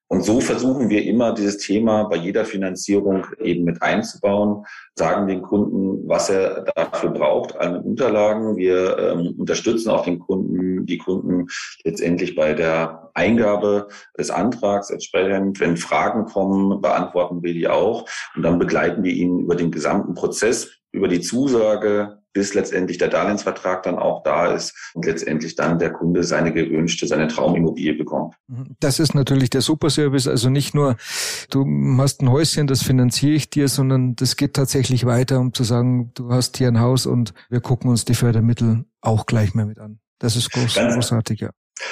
Und 0.07 0.23
so 0.23 0.39
versuchen 0.39 0.89
wir 0.89 1.03
immer, 1.05 1.33
dieses 1.33 1.57
Thema 1.57 2.03
bei 2.03 2.17
jeder 2.17 2.45
Finanzierung 2.45 3.25
eben 3.39 3.63
mit 3.63 3.81
einzubauen, 3.81 4.65
sagen 4.93 5.27
den 5.27 5.41
Kunden, 5.41 6.07
was 6.07 6.29
er 6.29 6.65
dafür 6.75 7.11
braucht, 7.11 7.55
alle 7.55 7.81
Unterlagen. 7.81 8.57
Wir 8.57 8.97
ähm, 8.99 9.35
unterstützen 9.39 9.89
auch 9.89 10.03
den 10.03 10.19
Kunden, 10.19 10.85
die 10.85 10.97
Kunden 10.97 11.47
letztendlich 11.85 12.35
bei 12.35 12.53
der 12.53 13.09
Eingabe 13.13 13.87
des 14.17 14.29
Antrags 14.29 14.89
entsprechend. 14.89 15.59
Wenn 15.59 15.77
Fragen 15.77 16.25
kommen, 16.25 16.81
beantworten 16.81 17.41
wir 17.41 17.53
die 17.53 17.69
auch. 17.69 18.05
Und 18.35 18.43
dann 18.43 18.59
begleiten 18.59 19.03
wir 19.03 19.13
ihn 19.13 19.39
über 19.39 19.55
den 19.55 19.71
gesamten 19.71 20.13
Prozess, 20.13 20.80
über 20.91 21.07
die 21.07 21.21
Zusage, 21.21 22.21
bis 22.33 22.53
letztendlich 22.53 22.97
der 22.97 23.09
Darlehensvertrag 23.09 23.83
dann 23.83 23.97
auch 23.97 24.23
da 24.23 24.53
ist 24.53 24.73
und 24.93 25.05
letztendlich 25.05 25.55
dann 25.55 25.79
der 25.79 25.91
Kunde 25.91 26.23
seine 26.23 26.53
gewünschte, 26.53 27.05
seine 27.07 27.27
Traumimmobilie 27.27 27.93
bekommt. 27.93 28.35
Das 28.79 28.99
ist 28.99 29.13
natürlich 29.13 29.49
der 29.49 29.61
Superservice. 29.61 30.27
Also 30.27 30.49
nicht 30.49 30.73
nur, 30.73 30.95
du 31.49 31.65
hast 31.97 32.21
ein 32.21 32.31
Häuschen, 32.31 32.67
das 32.67 32.83
finanziere 32.83 33.33
ich 33.33 33.49
dir, 33.49 33.67
sondern 33.67 34.15
das 34.15 34.37
geht 34.37 34.53
tatsächlich 34.53 35.05
weiter, 35.05 35.39
um 35.39 35.53
zu 35.53 35.63
sagen, 35.63 36.11
du 36.13 36.31
hast 36.31 36.57
hier 36.57 36.69
ein 36.69 36.79
Haus 36.79 37.05
und 37.05 37.33
wir 37.49 37.59
gucken 37.59 37.89
uns 37.89 38.05
die 38.05 38.15
Fördermittel 38.15 38.85
auch 39.01 39.25
gleich 39.25 39.53
mal 39.53 39.65
mit 39.65 39.79
an. 39.79 39.99
Das 40.19 40.35
ist 40.35 40.51
groß, 40.51 40.75
großartig, 40.75 41.41
ja. 41.41 41.49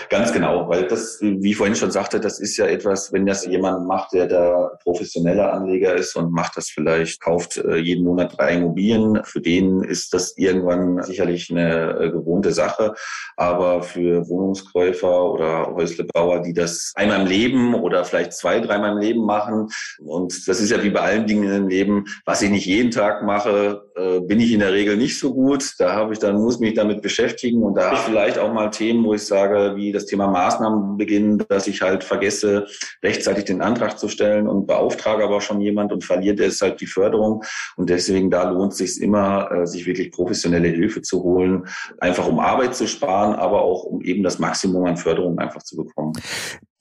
Ganz 0.10 0.32
genau, 0.32 0.70
weil 0.70 0.88
das, 0.88 1.20
wie 1.22 1.52
ich 1.52 1.58
vorhin 1.58 1.76
schon 1.76 1.92
sagte, 1.92 2.20
das 2.20 2.40
ist 2.40 2.58
ja 2.58 2.66
etwas, 2.66 3.12
wenn 3.12 3.26
das 3.26 3.46
jemand 3.46 3.88
macht, 3.88 4.14
der 4.14 4.28
da 4.28 4.72
professioneller 4.84 5.54
Anleger 5.54 5.96
ist 5.96 6.16
und 6.16 6.32
macht 6.32 6.58
das 6.58 6.70
vielleicht, 6.70 7.22
kauft 7.22 7.58
äh, 7.58 7.78
jeden 7.78 8.06
Monat 8.06 8.38
drei 8.38 8.56
Immobilien, 8.56 9.20
für 9.24 9.42
den 9.42 9.84
ist 9.84 10.14
das 10.14 10.38
irgendwann 10.38 11.04
sicherlich 11.04 11.50
eine 11.52 12.00
äh, 12.00 12.10
gewohnte 12.12 12.52
Sache. 12.52 12.94
Aber 13.36 13.84
für 13.84 14.28
Wohnungskäufer 14.28 15.34
oder 15.34 15.74
Häuslebauer, 15.74 16.42
die 16.42 16.54
das 16.54 16.94
einmal 16.96 17.22
im 17.22 17.28
Leben 17.28 17.76
oder 17.76 18.06
vielleicht 18.06 18.34
zwei, 18.34 18.60
dreimal 18.60 18.94
im 18.94 19.00
Leben 19.00 19.26
machen, 19.26 19.68
und 20.00 20.48
das 20.48 20.62
ist 20.62 20.72
ja 20.72 20.82
wie 20.84 20.90
bei 20.90 21.02
allen 21.02 21.28
Dingen 21.28 21.52
im 21.52 21.68
Leben, 21.68 22.06
was 22.26 22.42
ich 22.42 22.50
nicht 22.50 22.66
jeden 22.66 22.92
Tag 22.92 23.24
mache, 23.24 23.84
äh, 23.96 24.20
bin 24.22 24.40
ich 24.40 24.52
in 24.52 24.60
der 24.60 24.74
Regel 24.74 24.98
nicht 24.98 25.20
so 25.20 25.34
gut. 25.34 25.74
Da 25.80 25.94
habe 25.94 26.14
ich 26.14 26.20
dann, 26.20 26.42
muss 26.42 26.60
mich 26.60 26.74
damit 26.74 27.02
beschäftigen 27.02 27.64
und 27.64 27.76
da 27.76 27.88
habe 27.88 27.96
ich 27.96 28.02
vielleicht 28.02 28.38
auch 28.38 28.54
mal 28.54 28.70
Themen, 28.70 29.04
wo 29.04 29.14
ich 29.14 29.26
sage, 29.26 29.74
wie 29.76 29.89
das 29.92 30.06
Thema 30.06 30.28
Maßnahmen 30.28 30.98
beginnen, 30.98 31.44
dass 31.50 31.68
ich 31.68 31.82
halt 31.82 32.04
vergesse, 32.04 32.68
rechtzeitig 33.04 33.46
den 33.46 33.62
Antrag 33.62 34.00
zu 34.00 34.08
stellen 34.08 34.48
und 34.48 34.68
beauftrage 34.68 35.24
aber 35.24 35.42
schon 35.42 35.62
jemand 35.62 35.92
und 35.92 36.04
verliere 36.04 36.36
deshalb 36.36 36.78
die 36.78 36.88
Förderung. 36.88 37.44
Und 37.76 37.90
deswegen 37.90 38.30
da 38.30 38.50
lohnt 38.50 38.74
es 38.74 38.78
sich 38.80 39.02
immer, 39.02 39.52
äh, 39.52 39.68
sich 39.68 39.86
wirklich 39.86 40.12
professionelle 40.12 40.68
Hilfe 40.68 41.02
zu 41.02 41.24
holen, 41.24 41.66
einfach 42.00 42.28
um 42.28 42.40
Arbeit 42.40 42.76
zu 42.76 42.88
sparen, 42.88 43.34
aber 43.36 43.62
auch 43.62 43.84
um 43.84 44.02
eben 44.02 44.24
das 44.24 44.40
Maximum 44.40 44.86
an 44.86 44.98
Förderung 44.98 45.40
einfach 45.40 45.64
zu 45.64 45.78
bekommen. 45.78 46.14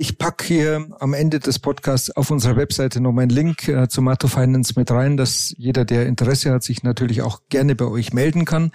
Ich 0.00 0.16
packe 0.16 0.44
hier 0.44 0.86
am 1.00 1.12
Ende 1.12 1.40
des 1.40 1.58
Podcasts 1.58 2.14
auf 2.14 2.30
unserer 2.30 2.56
Webseite 2.56 3.00
noch 3.00 3.10
meinen 3.10 3.30
Link 3.30 3.66
äh, 3.66 3.88
zu 3.88 4.00
Mato 4.00 4.28
Finance 4.28 4.74
mit 4.76 4.92
rein, 4.92 5.16
dass 5.16 5.52
jeder, 5.58 5.84
der 5.84 6.06
Interesse 6.06 6.52
hat, 6.52 6.62
sich 6.62 6.84
natürlich 6.84 7.22
auch 7.22 7.40
gerne 7.48 7.74
bei 7.74 7.86
euch 7.86 8.12
melden 8.12 8.44
kann. 8.44 8.70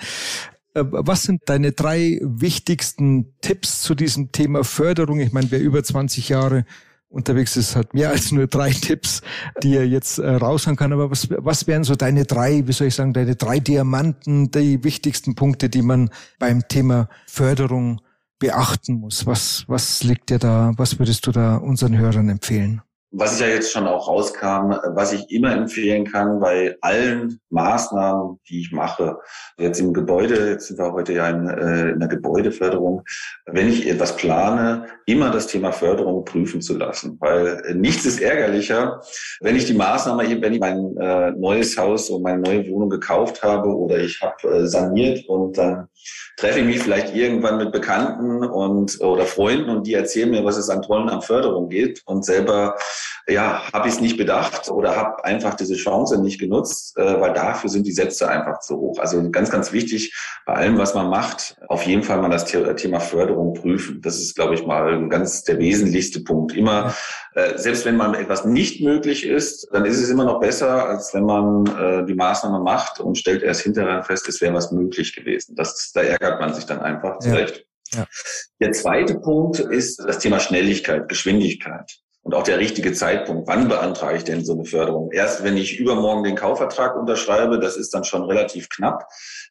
Äh, 0.73 0.83
was 0.86 1.23
sind 1.23 1.41
deine 1.45 1.71
drei 1.71 2.19
wichtigsten 2.21 3.33
Tipps 3.41 3.81
zu 3.81 3.95
diesem 3.95 4.31
Thema 4.31 4.63
Förderung? 4.63 5.19
Ich 5.19 5.31
meine, 5.31 5.51
wer 5.51 5.62
über 5.62 5.83
20 5.83 6.29
Jahre 6.29 6.65
unterwegs 7.09 7.55
ist, 7.57 7.75
hat 7.75 7.93
mehr 7.93 8.09
als 8.12 8.31
nur 8.31 8.47
drei 8.47 8.71
Tipps, 8.71 9.21
die 9.62 9.75
er 9.75 9.88
jetzt 9.88 10.17
äh, 10.17 10.29
raushauen 10.29 10.75
kann. 10.75 10.93
Aber 10.93 11.12
was, 11.12 11.29
was 11.29 11.67
wären 11.67 11.83
so 11.83 11.95
deine 11.95 12.25
drei, 12.25 12.67
wie 12.67 12.73
soll 12.73 12.88
ich 12.88 12.95
sagen, 12.95 13.13
deine 13.13 13.36
drei 13.36 13.59
Diamanten, 13.59 14.51
die 14.51 14.83
wichtigsten 14.83 15.36
Punkte, 15.36 15.69
die 15.69 15.81
man 15.81 16.09
beim 16.39 16.67
Thema 16.67 17.07
Förderung 17.27 18.01
beachten 18.39 18.95
muss? 18.95 19.25
Was, 19.25 19.65
was 19.67 20.03
liegt 20.03 20.29
dir 20.29 20.39
da, 20.39 20.73
was 20.77 20.99
würdest 20.99 21.25
du 21.27 21.31
da 21.31 21.57
unseren 21.57 21.97
Hörern 21.97 22.29
empfehlen? 22.29 22.81
Was 23.15 23.36
ich 23.36 23.41
ja 23.41 23.47
jetzt 23.47 23.71
schon 23.71 23.88
auch 23.88 24.08
rauskam, 24.08 24.73
was 24.95 25.13
ich 25.13 25.30
immer 25.30 25.54
empfehlen 25.54 26.06
kann 26.06 26.39
bei 26.39 26.76
allen 26.82 27.39
Maßnahmen, 27.52 28.39
die 28.49 28.62
ich 28.62 28.71
mache, 28.71 29.19
jetzt 29.60 29.80
im 29.80 29.93
Gebäude, 29.93 30.49
jetzt 30.49 30.67
sind 30.67 30.80
wir 30.80 30.91
heute 30.91 31.13
ja 31.13 31.30
in, 31.30 31.47
äh, 31.47 31.91
in 31.91 31.99
der 31.99 32.10
Gebäudeförderung, 32.10 33.04
wenn 33.45 33.69
ich 33.69 33.88
etwas 33.88 34.15
plane, 34.15 34.88
immer 35.06 35.30
das 35.30 35.45
Thema 35.45 35.71
Förderung 35.71 36.26
prüfen 36.26 36.62
zu 36.62 36.76
lassen, 36.76 37.17
weil 37.19 37.76
nichts 37.76 38.06
ist 38.06 38.19
ärgerlicher, 38.19 39.02
wenn 39.41 39.56
ich 39.56 39.65
die 39.65 39.76
Maßnahme, 39.76 40.41
wenn 40.41 40.54
ich 40.54 40.60
mein 40.60 40.97
äh, 40.97 41.32
neues 41.32 41.78
Haus 41.78 42.10
und 42.10 42.23
meine 42.23 42.41
neue 42.41 42.67
Wohnung 42.67 42.89
gekauft 42.89 43.43
habe 43.43 43.69
oder 43.69 43.99
ich 43.99 44.21
habe 44.21 44.47
äh, 44.47 44.65
saniert 44.65 45.28
und 45.30 45.56
dann 45.60 45.88
treffe 46.38 46.60
ich 46.60 46.65
mich 46.65 46.80
vielleicht 46.80 47.15
irgendwann 47.15 47.58
mit 47.58 47.71
Bekannten 47.71 48.43
und 48.43 48.99
oder 49.02 49.26
Freunden 49.26 49.69
und 49.69 49.86
die 49.86 49.93
erzählen 49.93 50.32
mir, 50.32 50.43
was 50.43 50.58
es 50.58 50.69
an 50.69 50.82
tollen 50.82 51.10
an 51.10 51.21
Förderung 51.21 51.69
geht 51.69 52.02
und 52.06 52.26
selber 52.26 52.76
ja, 53.27 53.61
habe 53.71 53.87
ich 53.87 53.95
es 53.95 54.01
nicht 54.01 54.17
bedacht 54.17 54.69
oder 54.69 54.95
habe 54.95 55.23
einfach 55.23 55.53
diese 55.53 55.75
Chance 55.75 56.21
nicht 56.21 56.39
genutzt, 56.39 56.97
äh, 56.97 57.21
weil 57.21 57.33
dafür 57.33 57.69
sind 57.69 57.87
die 57.87 57.91
Sätze 57.91 58.27
einfach 58.27 58.59
zu 58.59 58.77
hoch. 58.77 58.99
Also 58.99 59.29
ganz, 59.31 59.49
ganz 59.49 59.71
wichtig 59.71 60.13
bei 60.45 60.53
allem, 60.53 60.77
was 60.77 60.93
man 60.93 61.09
macht, 61.09 61.57
auf 61.67 61.83
jeden 61.83 62.03
Fall 62.03 62.21
mal 62.21 62.29
das 62.29 62.45
Thema 62.45 62.99
Förderung 62.99 63.53
prüfen. 63.53 64.01
Das 64.01 64.17
ist, 64.17 64.35
glaube 64.35 64.55
ich, 64.55 64.65
mal 64.65 64.93
ein 64.93 65.09
ganz 65.09 65.43
der 65.43 65.59
wesentlichste 65.59 66.21
Punkt. 66.21 66.53
Immer, 66.53 66.93
äh, 67.35 67.57
selbst 67.57 67.85
wenn 67.85 67.97
man 67.97 68.13
etwas 68.13 68.45
nicht 68.45 68.81
möglich 68.81 69.25
ist, 69.25 69.67
dann 69.71 69.85
ist 69.85 69.99
es 69.99 70.09
immer 70.09 70.25
noch 70.25 70.39
besser, 70.39 70.87
als 70.87 71.13
wenn 71.13 71.25
man 71.25 71.65
äh, 71.65 72.05
die 72.05 72.15
Maßnahme 72.15 72.59
macht 72.59 72.99
und 72.99 73.17
stellt 73.17 73.43
erst 73.43 73.61
hinterher 73.61 74.03
fest, 74.03 74.27
es 74.27 74.41
wäre 74.41 74.53
was 74.53 74.71
möglich 74.71 75.15
gewesen. 75.15 75.55
Das, 75.55 75.91
da 75.93 76.01
ärgert 76.01 76.39
man 76.39 76.53
sich 76.53 76.65
dann 76.65 76.79
einfach 76.79 77.19
zurecht. 77.19 77.57
Ja. 77.57 77.63
Ja. 77.93 78.07
Der 78.59 78.71
zweite 78.71 79.19
Punkt 79.19 79.59
ist 79.59 79.99
das 79.99 80.17
Thema 80.19 80.39
Schnelligkeit, 80.39 81.07
Geschwindigkeit 81.09 82.02
und 82.23 82.33
auch 82.33 82.43
der 82.43 82.57
richtige 82.57 82.93
Zeitpunkt. 82.93 83.47
Wann 83.47 83.67
beantrage 83.67 84.17
ich 84.17 84.23
denn 84.23 84.45
so 84.45 84.53
eine 84.53 84.65
Förderung? 84.65 85.12
Erst 85.12 85.43
wenn 85.43 85.57
ich 85.57 85.77
übermorgen 85.77 86.23
den 86.23 86.36
Kaufvertrag 86.36 86.95
unterschreibe, 86.95 87.59
das 87.59 87.75
ist 87.75 87.93
dann 87.93 88.05
schon 88.05 88.23
relativ 88.23 88.69
knapp, 88.69 89.07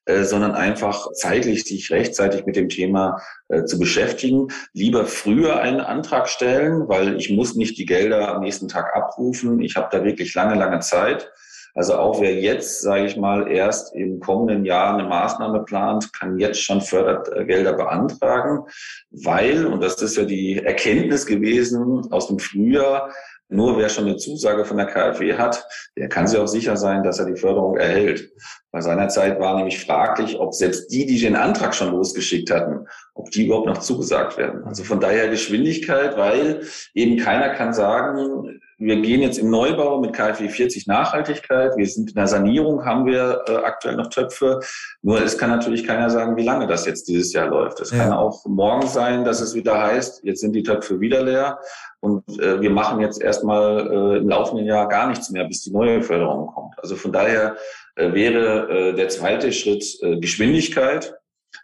äh, 0.06 0.24
sondern 0.24 0.52
einfach 0.52 1.12
zeitlich 1.12 1.64
sich 1.64 1.90
rechtzeitig 1.90 2.46
mit 2.46 2.56
dem 2.56 2.70
Thema 2.70 3.20
äh, 3.48 3.64
zu 3.64 3.78
beschäftigen. 3.78 4.48
Lieber 4.72 5.04
früher 5.04 5.60
einen 5.60 5.80
Antrag 5.80 6.28
stellen, 6.28 6.88
weil 6.88 7.16
ich 7.16 7.30
muss 7.30 7.54
nicht 7.54 7.76
die 7.76 7.86
Gelder 7.86 8.34
am 8.34 8.40
nächsten 8.40 8.68
Tag 8.68 8.96
abrufen. 8.96 9.60
Ich 9.60 9.76
habe 9.76 9.88
da 9.90 10.02
wirklich 10.02 10.34
lange, 10.34 10.54
lange 10.54 10.80
Zeit. 10.80 11.30
Also 11.74 11.94
auch 11.94 12.20
wer 12.20 12.34
jetzt, 12.34 12.82
sage 12.82 13.06
ich 13.06 13.16
mal, 13.16 13.50
erst 13.50 13.94
im 13.94 14.20
kommenden 14.20 14.64
Jahr 14.64 14.94
eine 14.94 15.08
Maßnahme 15.08 15.64
plant, 15.64 16.12
kann 16.12 16.38
jetzt 16.38 16.62
schon 16.62 16.80
Fördergelder 16.80 17.72
beantragen, 17.72 18.64
weil, 19.10 19.66
und 19.66 19.82
das 19.82 20.00
ist 20.02 20.16
ja 20.16 20.24
die 20.24 20.58
Erkenntnis 20.58 21.24
gewesen 21.24 22.06
aus 22.10 22.28
dem 22.28 22.38
Frühjahr, 22.38 23.10
nur 23.52 23.76
wer 23.76 23.90
schon 23.90 24.06
eine 24.06 24.16
Zusage 24.16 24.64
von 24.64 24.78
der 24.78 24.86
KfW 24.86 25.34
hat, 25.34 25.66
der 25.96 26.08
kann 26.08 26.26
sich 26.26 26.38
auch 26.38 26.46
sicher 26.46 26.76
sein, 26.76 27.02
dass 27.02 27.18
er 27.18 27.26
die 27.26 27.38
Förderung 27.38 27.76
erhält. 27.76 28.30
Bei 28.70 28.80
seiner 28.80 29.08
Zeit 29.08 29.38
war 29.38 29.56
nämlich 29.56 29.84
fraglich, 29.84 30.40
ob 30.40 30.54
selbst 30.54 30.90
die, 30.90 31.04
die 31.04 31.20
den 31.20 31.36
Antrag 31.36 31.74
schon 31.74 31.90
losgeschickt 31.90 32.50
hatten, 32.50 32.86
ob 33.14 33.30
die 33.30 33.46
überhaupt 33.46 33.66
noch 33.66 33.78
zugesagt 33.78 34.38
werden. 34.38 34.64
Also 34.64 34.84
von 34.84 35.00
daher 35.00 35.28
Geschwindigkeit, 35.28 36.16
weil 36.16 36.66
eben 36.94 37.18
keiner 37.18 37.50
kann 37.50 37.74
sagen, 37.74 38.58
wir 38.82 39.00
gehen 39.00 39.22
jetzt 39.22 39.38
im 39.38 39.50
Neubau 39.50 40.00
mit 40.00 40.12
KfW 40.12 40.48
40 40.48 40.86
Nachhaltigkeit. 40.86 41.76
Wir 41.76 41.86
sind 41.86 42.10
in 42.10 42.16
der 42.16 42.26
Sanierung, 42.26 42.84
haben 42.84 43.06
wir 43.06 43.44
äh, 43.46 43.56
aktuell 43.56 43.96
noch 43.96 44.08
Töpfe. 44.08 44.60
Nur 45.02 45.22
es 45.22 45.38
kann 45.38 45.50
natürlich 45.50 45.86
keiner 45.86 46.10
sagen, 46.10 46.36
wie 46.36 46.42
lange 46.42 46.66
das 46.66 46.84
jetzt 46.84 47.06
dieses 47.08 47.32
Jahr 47.32 47.48
läuft. 47.48 47.80
Es 47.80 47.92
ja. 47.92 47.98
kann 47.98 48.12
auch 48.12 48.44
morgen 48.46 48.86
sein, 48.88 49.24
dass 49.24 49.40
es 49.40 49.54
wieder 49.54 49.80
heißt, 49.80 50.24
jetzt 50.24 50.40
sind 50.40 50.54
die 50.54 50.64
Töpfe 50.64 51.00
wieder 51.00 51.22
leer. 51.22 51.60
Und 52.00 52.24
äh, 52.40 52.60
wir 52.60 52.70
machen 52.70 53.00
jetzt 53.00 53.22
erstmal 53.22 53.86
äh, 53.86 54.18
im 54.18 54.28
laufenden 54.28 54.66
Jahr 54.66 54.88
gar 54.88 55.06
nichts 55.08 55.30
mehr, 55.30 55.44
bis 55.44 55.62
die 55.62 55.70
neue 55.70 56.02
Förderung 56.02 56.48
kommt. 56.48 56.74
Also 56.78 56.96
von 56.96 57.12
daher 57.12 57.56
äh, 57.94 58.12
wäre 58.12 58.68
äh, 58.68 58.94
der 58.94 59.08
zweite 59.08 59.52
Schritt 59.52 59.84
äh, 60.02 60.18
Geschwindigkeit, 60.18 61.14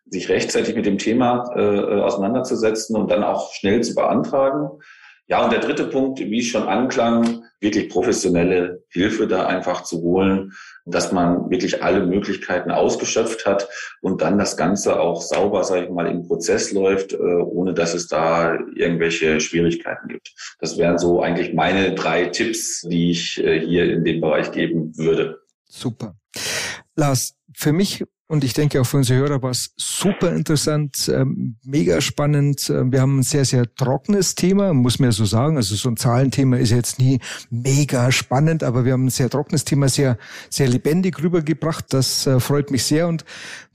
sich 0.07 0.28
rechtzeitig 0.28 0.76
mit 0.76 0.87
dem 0.87 0.98
Thema 0.98 1.50
äh, 1.57 1.61
äh 1.61 2.00
auseinanderzusetzen 2.00 2.96
und 2.96 3.11
dann 3.11 3.24
auch 3.24 3.52
schnell 3.52 3.83
zu 3.83 3.94
beantragen. 3.94 4.70
Ja, 5.29 5.45
und 5.45 5.53
der 5.53 5.61
dritte 5.61 5.85
Punkt, 5.85 6.19
wie 6.21 6.38
es 6.38 6.47
schon 6.47 6.67
anklang, 6.67 7.45
wirklich 7.61 7.91
professionelle 7.91 8.83
Hilfe 8.88 9.27
da 9.27 9.47
einfach 9.47 9.83
zu 9.83 10.01
holen, 10.01 10.55
dass 10.87 11.12
man 11.12 11.51
wirklich 11.51 11.83
alle 11.83 12.07
Möglichkeiten 12.07 12.71
ausgeschöpft 12.71 13.45
hat 13.45 13.69
und 14.01 14.23
dann 14.23 14.38
das 14.38 14.57
Ganze 14.57 14.99
auch 14.99 15.21
sauber, 15.21 15.64
sage 15.64 15.85
ich 15.85 15.91
mal, 15.91 16.07
im 16.07 16.27
Prozess 16.27 16.73
läuft, 16.73 17.12
äh, 17.12 17.17
ohne 17.17 17.75
dass 17.75 17.93
es 17.93 18.09
da 18.09 18.59
irgendwelche 18.75 19.41
Schwierigkeiten 19.41 20.09
gibt. 20.09 20.33
Das 20.61 20.79
wären 20.79 20.97
so 20.97 21.21
eigentlich 21.21 21.53
meine 21.53 21.95
drei 21.95 22.27
Tipps, 22.27 22.83
die 22.88 23.11
ich 23.11 23.38
äh, 23.45 23.61
hier 23.61 23.93
in 23.93 24.05
dem 24.05 24.23
Bereich 24.23 24.51
geben 24.53 24.97
würde. 24.97 25.41
Super. 25.67 26.17
Lars, 26.97 27.35
für 27.55 27.73
mich 27.73 28.03
und 28.31 28.45
ich 28.45 28.53
denke 28.53 28.79
auch 28.79 28.85
für 28.85 28.99
unsere 28.99 29.21
Hörer 29.21 29.43
war 29.43 29.51
es 29.51 29.73
super 29.79 30.35
interessant, 30.35 31.11
ähm, 31.12 31.57
mega 31.64 32.03
spannend. 32.03 32.69
Ähm, 32.69 32.93
wir 32.93 33.01
haben 33.01 33.21
ein 33.21 33.23
sehr, 33.23 33.47
sehr 33.47 33.75
trockenes 33.75 34.35
Thema, 34.35 34.75
muss 34.75 34.99
man 34.99 35.09
ja 35.09 35.12
so 35.12 35.25
sagen. 35.25 35.57
Also 35.57 35.75
so 35.77 35.88
ein 35.88 35.97
Zahlenthema 35.97 36.59
ist 36.59 36.71
jetzt 36.71 36.99
nie 36.99 37.21
mega 37.49 38.12
spannend, 38.12 38.62
aber 38.62 38.85
wir 38.85 38.93
haben 38.93 39.07
ein 39.07 39.11
sehr 39.11 39.31
trockenes 39.31 39.64
Thema 39.64 39.88
sehr, 39.88 40.19
sehr 40.51 40.69
lebendig 40.69 41.23
rübergebracht. 41.23 41.87
Das 41.88 42.27
äh, 42.27 42.38
freut 42.38 42.71
mich 42.71 42.85
sehr. 42.85 43.09
Und 43.09 43.25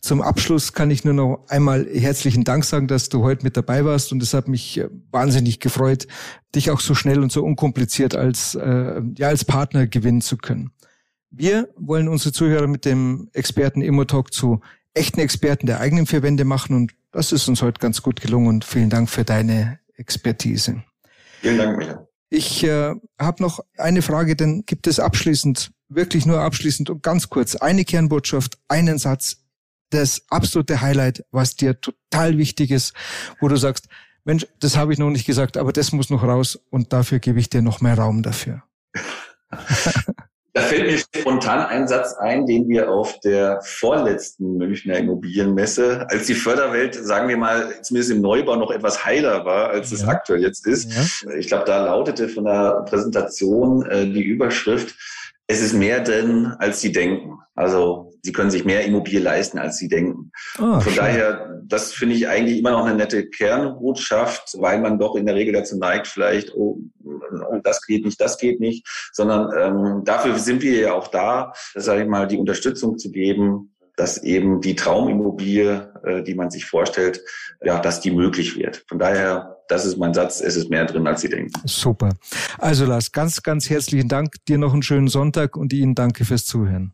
zum 0.01 0.21
Abschluss 0.21 0.73
kann 0.73 0.91
ich 0.91 1.03
nur 1.03 1.15
noch 1.15 1.45
einmal 1.49 1.87
herzlichen 1.91 2.43
Dank 2.43 2.63
sagen, 2.63 2.87
dass 2.87 3.09
du 3.09 3.23
heute 3.23 3.43
mit 3.43 3.57
dabei 3.57 3.85
warst. 3.85 4.11
Und 4.11 4.21
es 4.21 4.35
hat 4.35 4.47
mich 4.47 4.77
äh, 4.77 4.87
wahnsinnig 5.09 5.61
gefreut, 5.61 6.05
dich 6.53 6.69
auch 6.69 6.79
so 6.79 6.93
schnell 6.93 7.23
und 7.23 7.31
so 7.31 7.43
unkompliziert 7.43 8.13
als, 8.13 8.53
äh, 8.53 9.01
ja, 9.17 9.29
als 9.29 9.45
Partner 9.45 9.87
gewinnen 9.87 10.21
zu 10.21 10.37
können. 10.37 10.69
Wir 11.35 11.67
wollen 11.75 12.09
unsere 12.09 12.31
Zuhörer 12.31 12.67
mit 12.67 12.85
dem 12.85 13.27
Experten 13.33 13.81
Immotalk 13.81 14.31
zu 14.31 14.61
echten 14.93 15.19
Experten 15.19 15.65
der 15.65 15.79
eigenen 15.79 16.05
vier 16.05 16.21
Wände 16.21 16.45
machen 16.45 16.75
und 16.75 16.93
das 17.11 17.31
ist 17.31 17.47
uns 17.47 17.63
heute 17.63 17.79
ganz 17.79 18.03
gut 18.03 18.21
gelungen 18.21 18.47
und 18.47 18.65
vielen 18.65 18.91
Dank 18.91 19.09
für 19.09 19.23
deine 19.23 19.79
Expertise. 19.95 20.83
Vielen 21.41 21.57
Dank, 21.57 21.77
Michael. 21.79 22.07
Ich 22.29 22.63
äh, 22.63 22.93
habe 23.19 23.41
noch 23.41 23.61
eine 23.79 24.03
Frage, 24.03 24.35
denn 24.35 24.63
gibt 24.67 24.85
es 24.85 24.99
abschließend, 24.99 25.71
wirklich 25.89 26.27
nur 26.27 26.39
abschließend 26.39 26.91
und 26.91 27.01
ganz 27.01 27.29
kurz, 27.31 27.55
eine 27.55 27.83
Kernbotschaft, 27.83 28.59
einen 28.67 28.99
Satz, 28.99 29.37
das 29.89 30.21
absolute 30.29 30.81
Highlight, 30.81 31.25
was 31.31 31.55
dir 31.55 31.81
total 31.81 32.37
wichtig 32.37 32.69
ist, 32.69 32.93
wo 33.39 33.47
du 33.47 33.55
sagst, 33.55 33.87
Mensch, 34.23 34.45
das 34.59 34.77
habe 34.77 34.93
ich 34.93 34.99
noch 34.99 35.09
nicht 35.09 35.25
gesagt, 35.25 35.57
aber 35.57 35.73
das 35.73 35.93
muss 35.93 36.11
noch 36.11 36.21
raus 36.21 36.59
und 36.69 36.93
dafür 36.93 37.17
gebe 37.17 37.39
ich 37.39 37.49
dir 37.49 37.63
noch 37.63 37.81
mehr 37.81 37.97
Raum 37.97 38.21
dafür. 38.21 38.61
Da 40.55 40.61
fällt 40.61 40.85
mir 40.85 40.99
spontan 40.99 41.65
ein 41.65 41.87
Satz 41.87 42.13
ein, 42.13 42.45
den 42.45 42.69
wir 42.69 42.91
auf 42.91 43.19
der 43.21 43.59
vorletzten 43.63 44.57
Münchner 44.57 44.97
Immobilienmesse, 44.97 46.05
als 46.09 46.27
die 46.27 46.35
Förderwelt, 46.35 46.93
sagen 46.93 47.27
wir 47.27 47.37
mal, 47.37 47.81
zumindest 47.81 48.11
im 48.11 48.21
Neubau 48.21 48.55
noch 48.55 48.69
etwas 48.69 49.03
heiler 49.03 49.45
war, 49.45 49.71
als 49.71 49.89
ja. 49.89 49.97
es 49.97 50.07
aktuell 50.07 50.43
jetzt 50.43 50.67
ist. 50.67 50.91
Ja. 51.23 51.33
Ich 51.33 51.47
glaube, 51.47 51.65
da 51.65 51.83
lautete 51.83 52.29
von 52.29 52.45
der 52.45 52.85
Präsentation 52.87 53.83
äh, 53.87 54.05
die 54.05 54.21
Überschrift, 54.21 54.95
es 55.47 55.59
ist 55.59 55.73
mehr 55.73 56.01
drin, 56.01 56.53
als 56.59 56.81
Sie 56.81 56.91
denken. 56.91 57.39
Also 57.55 58.12
Sie 58.23 58.31
können 58.31 58.51
sich 58.51 58.65
mehr 58.65 58.85
Immobilie 58.85 59.19
leisten, 59.19 59.59
als 59.59 59.77
Sie 59.77 59.87
denken. 59.87 60.31
Oh, 60.57 60.79
Von 60.79 60.81
schön. 60.81 60.95
daher, 60.95 61.61
das 61.65 61.93
finde 61.93 62.15
ich 62.15 62.27
eigentlich 62.27 62.59
immer 62.59 62.71
noch 62.71 62.85
eine 62.85 62.95
nette 62.95 63.29
Kernbotschaft, 63.29 64.55
weil 64.59 64.79
man 64.79 64.97
doch 64.97 65.15
in 65.15 65.25
der 65.25 65.35
Regel 65.35 65.53
dazu 65.53 65.77
neigt, 65.77 66.07
vielleicht, 66.07 66.53
oh, 66.55 66.79
oh 67.03 67.59
das 67.63 67.81
geht 67.85 68.05
nicht, 68.05 68.19
das 68.21 68.37
geht 68.37 68.59
nicht, 68.59 68.87
sondern 69.11 69.51
ähm, 69.57 70.03
dafür 70.05 70.39
sind 70.39 70.61
wir 70.61 70.79
ja 70.79 70.93
auch 70.93 71.09
da, 71.09 71.53
sage 71.75 72.03
ich 72.03 72.07
mal, 72.07 72.27
die 72.27 72.37
Unterstützung 72.37 72.97
zu 72.97 73.11
geben, 73.11 73.75
dass 73.95 74.23
eben 74.23 74.61
die 74.61 74.75
Traumimmobilie, 74.75 75.93
äh, 76.03 76.23
die 76.23 76.33
man 76.33 76.49
sich 76.49 76.65
vorstellt, 76.65 77.21
ja, 77.61 77.79
dass 77.79 77.99
die 77.99 78.11
möglich 78.11 78.57
wird. 78.57 78.83
Von 78.87 78.99
daher 78.99 79.53
das 79.67 79.85
ist 79.85 79.97
mein 79.97 80.13
Satz, 80.13 80.41
es 80.41 80.55
ist 80.55 80.69
mehr 80.69 80.85
drin, 80.85 81.07
als 81.07 81.21
Sie 81.21 81.29
denken. 81.29 81.53
Super. 81.65 82.09
Also 82.57 82.85
Lars, 82.85 83.11
ganz, 83.11 83.41
ganz 83.43 83.69
herzlichen 83.69 84.07
Dank. 84.07 84.35
Dir 84.47 84.57
noch 84.57 84.73
einen 84.73 84.83
schönen 84.83 85.07
Sonntag 85.07 85.55
und 85.55 85.73
Ihnen 85.73 85.95
danke 85.95 86.25
fürs 86.25 86.45
Zuhören. 86.45 86.93